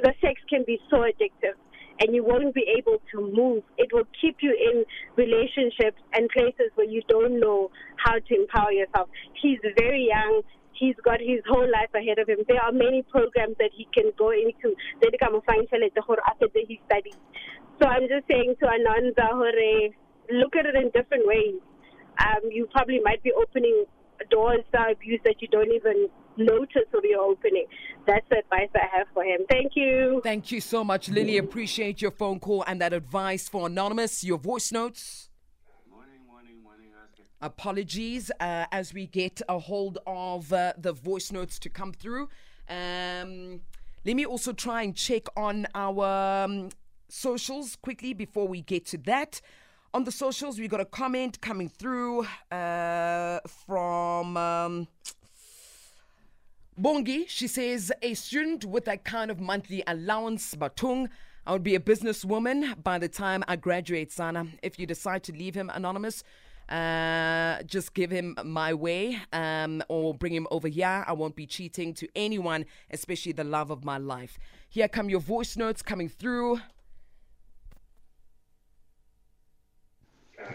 the 0.04 0.14
sex 0.20 0.42
can 0.50 0.64
be 0.66 0.80
so 0.90 1.06
addictive 1.06 1.58
and 2.00 2.16
you 2.16 2.24
won't 2.24 2.54
be 2.54 2.66
able 2.78 3.02
to 3.12 3.22
move. 3.22 3.64
It 3.78 3.90
will 3.94 4.08
keep 4.20 4.38
you 4.42 4.52
in 4.56 4.86
relationships 5.16 6.00
and 6.14 6.30
places 6.30 6.72
where 6.76 6.88
you 6.88 7.02
don't 7.08 7.40
know 7.40 7.70
how 7.98 8.14
to 8.14 8.36
empower 8.36 8.72
yourself. 8.72 9.10
He's 9.42 9.60
very 9.78 10.08
young. 10.10 10.42
He's 10.74 10.96
got 11.04 11.20
his 11.20 11.44
whole 11.48 11.68
life 11.68 11.92
ahead 11.94 12.20
of 12.20 12.30
him. 12.30 12.40
There 12.48 12.62
are 12.62 12.72
many 12.72 13.04
programs 13.04 13.56
that 13.60 13.72
he 13.76 13.88
can 13.94 14.12
go 14.18 14.32
into. 14.32 14.76
after 16.28 16.48
he 16.68 16.80
studies. 16.86 17.20
So 17.82 17.88
I'm 17.88 18.08
just 18.08 18.28
saying 18.28 18.56
to 18.60 18.68
Ananda, 18.68 19.28
Hore, 19.32 19.92
look 20.32 20.56
at 20.56 20.66
it 20.66 20.76
in 20.76 20.92
different 20.92 21.28
ways. 21.28 21.60
Um, 22.20 22.52
you 22.52 22.68
probably 22.72 23.00
might 23.04 23.24
be 23.24 23.32
opening 23.32 23.86
doors 24.30 24.60
to 24.74 24.92
abuse 24.92 25.20
that 25.24 25.42
you 25.42 25.48
don't 25.48 25.72
even 25.72 26.10
notice 26.40 26.88
or 26.94 27.02
you're 27.04 27.22
opening. 27.22 27.66
That's 28.08 28.26
the 28.30 28.38
advice 28.40 28.70
I 28.76 28.98
have 28.98 29.08
for 29.14 29.24
him. 29.24 29.42
Thank 29.50 29.74
you. 29.76 30.22
Thank 30.24 30.52
you 30.52 30.62
so 30.62 30.84
much, 30.84 31.10
Lily. 31.10 31.38
Appreciate 31.38 32.02
your 32.02 32.12
phone 32.12 32.40
call 32.40 32.64
and 32.68 32.82
that 32.82 32.94
advice 32.94 33.48
for 33.48 33.68
Anonymous. 33.68 34.24
Your 34.24 34.38
voice 34.38 34.72
notes. 34.72 35.30
Morning, 35.90 36.26
morning, 36.28 36.64
morning. 36.64 36.90
Apologies 37.42 38.32
uh, 38.40 38.66
as 38.72 38.94
we 38.94 39.06
get 39.08 39.42
a 39.48 39.60
hold 39.60 40.00
of 40.08 40.52
uh, 40.52 40.74
the 40.78 40.94
voice 40.94 41.32
notes 41.32 41.60
to 41.60 41.70
come 41.70 41.94
through. 41.94 42.30
Um, 42.68 43.62
let 44.06 44.16
me 44.16 44.26
also 44.26 44.54
try 44.54 44.84
and 44.84 44.96
check 44.96 45.28
on 45.38 45.68
our 45.76 46.44
um, 46.46 46.70
socials 47.10 47.76
quickly 47.76 48.14
before 48.14 48.48
we 48.48 48.62
get 48.62 48.86
to 48.88 48.98
that. 49.00 49.42
On 49.94 50.04
the 50.04 50.12
socials, 50.12 50.60
we 50.60 50.68
got 50.68 50.80
a 50.80 50.86
comment 50.86 51.42
coming 51.42 51.68
through 51.68 52.26
uh, 52.52 53.40
from. 53.66 54.38
Um, 54.38 54.88
Bongi, 56.80 57.28
she 57.28 57.48
says, 57.48 57.92
a 58.02 58.14
student 58.14 58.64
with 58.64 58.86
that 58.86 59.04
kind 59.04 59.30
of 59.30 59.42
monthly 59.42 59.84
allowance, 59.86 60.56
Batung, 60.56 61.10
I 61.46 61.52
would 61.52 61.64
be 61.64 61.76
a 61.76 61.80
businesswoman 61.80 62.82
by 62.82 62.98
the 62.98 63.10
time 63.10 63.44
I 63.50 63.58
graduate, 63.58 64.14
Sana. 64.14 64.48
If 64.64 64.80
you 64.80 64.86
decide 64.86 65.24
to 65.24 65.34
leave 65.34 65.56
him 65.56 65.70
anonymous, 65.74 66.24
uh, 66.70 67.64
just 67.64 67.94
give 67.94 68.12
him 68.12 68.38
my 68.46 68.74
way 68.74 69.20
um, 69.34 69.84
or 69.90 70.14
bring 70.14 70.34
him 70.34 70.48
over 70.52 70.70
here. 70.70 71.04
I 71.06 71.12
won't 71.12 71.36
be 71.36 71.46
cheating 71.46 71.94
to 71.96 72.08
anyone, 72.16 72.66
especially 72.92 73.34
the 73.34 73.44
love 73.44 73.72
of 73.72 73.84
my 73.84 73.98
life. 73.98 74.40
Here 74.70 74.88
come 74.88 75.10
your 75.10 75.20
voice 75.20 75.58
notes 75.58 75.82
coming 75.82 76.08
through. 76.08 76.62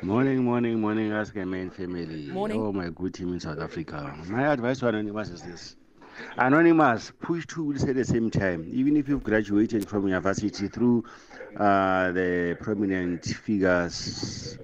Morning, 0.00 0.42
morning, 0.42 0.80
morning, 0.80 1.12
Ask 1.12 1.36
a 1.36 1.44
main 1.44 1.68
family. 1.70 2.28
Morning. 2.30 2.58
Oh, 2.58 2.72
my 2.72 2.88
good 2.88 3.12
team 3.12 3.34
in 3.34 3.40
South 3.40 3.58
Africa. 3.58 4.16
My 4.26 4.50
advice 4.50 4.78
to 4.78 4.88
Anonymous 4.88 5.28
is 5.28 5.42
this 5.42 5.76
Anonymous, 6.36 7.12
push 7.20 7.46
two 7.46 7.72
at 7.72 7.94
the 7.94 8.04
same 8.04 8.30
time. 8.30 8.68
Even 8.72 8.96
if 8.96 9.08
you've 9.08 9.22
graduated 9.22 9.88
from 9.88 10.06
university 10.06 10.68
through 10.68 11.04
uh, 11.56 12.12
the 12.12 12.56
prominent 12.60 13.24
figures, 13.24 14.58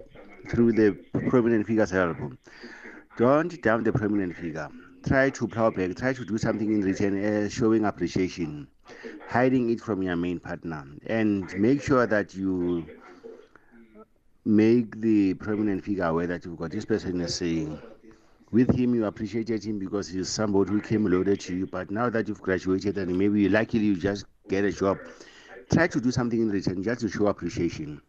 through 0.49 0.73
the 0.73 0.93
prominent 1.29 1.67
figures 1.67 1.93
album, 1.93 2.39
don't 3.17 3.61
down 3.63 3.85
the 3.85 3.93
prominent 3.93 4.37
figure. 4.37 4.69
Try 5.07 5.31
to 5.31 5.49
plow 5.49 5.71
back, 5.71 5.97
try 5.97 6.13
to 6.13 6.25
do 6.25 6.37
something 6.37 6.71
in 6.71 6.83
return, 6.83 7.25
uh, 7.25 7.49
showing 7.49 7.85
appreciation, 7.85 8.69
hiding 9.29 9.71
it 9.71 9.81
from 9.81 10.03
your 10.03 10.17
main 10.17 10.41
partner, 10.41 10.85
and 11.07 11.51
make 11.59 11.83
sure 11.83 12.07
that 12.07 12.35
you 12.35 12.87
make 14.45 15.01
the 15.01 15.35
prominent 15.35 15.85
figure 15.85 16.05
aware 16.05 16.27
that 16.27 16.45
you've 16.45 16.59
got 16.59 16.71
this 16.71 16.85
person 16.85 17.21
is 17.21 17.35
saying 17.35 17.81
with 18.51 18.75
him 18.77 18.95
you 18.95 19.05
appreciated 19.07 19.65
him 19.65 19.79
because 19.79 20.09
he's 20.09 20.29
somebody 20.29 20.71
who 20.71 20.81
came 20.81 21.07
loaded 21.07 21.41
to 21.41 21.57
you. 21.57 21.67
But 21.67 21.91
now 21.91 22.11
that 22.11 22.29
you've 22.29 22.43
graduated 22.43 22.99
and 22.99 23.17
maybe 23.17 23.49
luckily 23.49 23.85
you 23.85 23.97
just 23.97 24.25
get 24.49 24.65
a 24.65 24.73
job 24.73 24.99
try 25.73 25.87
to 25.87 26.01
do 26.01 26.11
something 26.11 26.41
in 26.41 26.51
return 26.51 26.83
just 26.83 27.01
to 27.03 27.09
show 27.09 27.29
appreciation. 27.29 28.01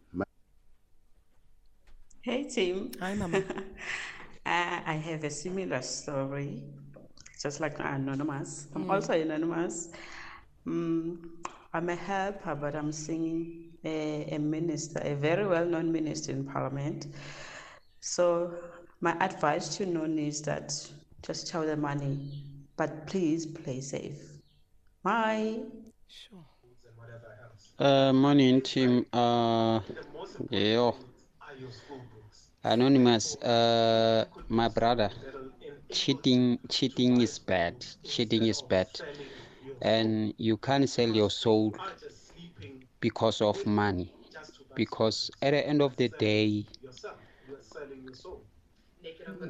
Hey 2.22 2.44
tim 2.44 2.90
hi 3.00 3.14
mama. 3.14 3.42
Uh, 4.44 4.80
i 4.86 4.94
have 4.94 5.22
a 5.22 5.30
similar 5.30 5.80
story 5.80 6.64
just 7.40 7.60
like 7.60 7.78
anonymous. 7.78 8.66
I'm 8.74 8.86
mm. 8.86 8.92
also 8.92 9.12
anonymous. 9.12 9.90
Um, 10.66 11.38
i'm 11.72 11.88
a 11.88 11.94
helper 11.94 12.56
but 12.56 12.74
i'm 12.74 12.90
singing 12.90 13.70
a, 13.84 14.26
a 14.32 14.38
minister 14.38 15.00
a 15.04 15.14
very 15.14 15.46
well-known 15.46 15.92
minister 15.92 16.32
in 16.32 16.44
parliament. 16.44 17.06
So 18.00 18.52
my 19.02 19.16
advice 19.20 19.76
to 19.76 19.86
non 19.86 20.18
is 20.18 20.42
that 20.42 20.72
just 21.22 21.48
tell 21.48 21.66
the 21.66 21.76
money, 21.76 22.44
but 22.76 23.06
please 23.06 23.46
play 23.46 23.80
safe. 23.80 24.20
Bye. 25.02 25.60
Sure. 26.08 26.44
Uh, 27.78 28.12
morning 28.12 28.62
team. 28.62 29.06
Uh, 29.12 29.80
yeah. 30.50 30.92
Anonymous. 32.64 33.36
Uh, 33.42 34.24
my 34.48 34.68
brother. 34.68 35.10
Cheating, 35.90 36.58
cheating 36.68 37.20
is 37.20 37.38
bad. 37.38 37.84
Cheating 38.04 38.46
is 38.46 38.62
bad, 38.62 39.00
and 39.82 40.34
you 40.38 40.56
can't 40.58 40.88
sell 40.88 41.08
your 41.08 41.30
soul 41.30 41.74
because 43.00 43.40
of 43.42 43.66
money. 43.66 44.12
Because 44.74 45.30
at 45.42 45.52
the 45.52 45.66
end 45.66 45.82
of 45.82 45.96
the 45.96 46.08
day, 46.08 46.66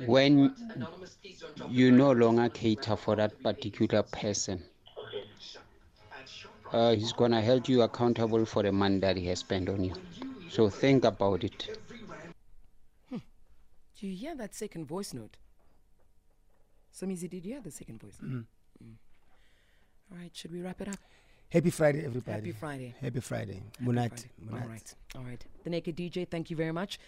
when 0.07 0.55
you 1.69 1.91
no 1.93 2.13
longer 2.13 2.49
cater 2.49 2.97
for 2.97 3.17
that 3.17 3.43
particular 3.43 4.03
person, 4.03 4.63
uh, 6.73 6.95
he's 6.95 7.13
going 7.13 7.33
to 7.33 7.41
hold 7.43 7.69
you 7.69 7.83
accountable 7.83 8.45
for 8.45 8.63
the 8.63 8.73
money 8.73 8.99
that 8.99 9.17
he 9.17 9.27
has 9.27 9.41
spent 9.41 9.69
on 9.69 9.85
you. 9.85 9.95
So 10.49 10.69
think 10.71 11.05
about 11.05 11.45
it. 11.45 11.79
Hmm. 13.11 13.19
Do 13.99 14.07
you 14.07 14.17
hear 14.17 14.35
that 14.37 14.55
second 14.55 14.87
voice 14.87 15.13
note? 15.13 15.37
Somizi, 16.95 17.29
did 17.29 17.45
you 17.45 17.53
hear 17.53 17.61
the 17.61 17.71
second 17.71 18.01
voice 18.01 18.19
note? 18.21 18.31
Mm-hmm. 18.31 18.85
Mm. 18.85 18.95
All 20.13 20.19
right, 20.19 20.31
should 20.35 20.53
we 20.53 20.61
wrap 20.61 20.81
it 20.81 20.89
up? 20.89 20.97
Happy 21.53 21.71
Friday, 21.71 22.05
everybody. 22.05 22.33
Happy 22.33 22.53
Friday. 22.53 22.95
Happy 23.01 23.21
Friday. 23.21 23.63
Munat. 23.83 24.25
All 24.51 24.59
right. 24.69 24.95
All 25.17 25.23
right. 25.23 25.45
The 25.65 25.71
Naked 25.71 25.97
DJ, 25.97 26.27
thank 26.27 26.51
you 26.51 26.57
very 26.57 26.73
much. 26.73 26.99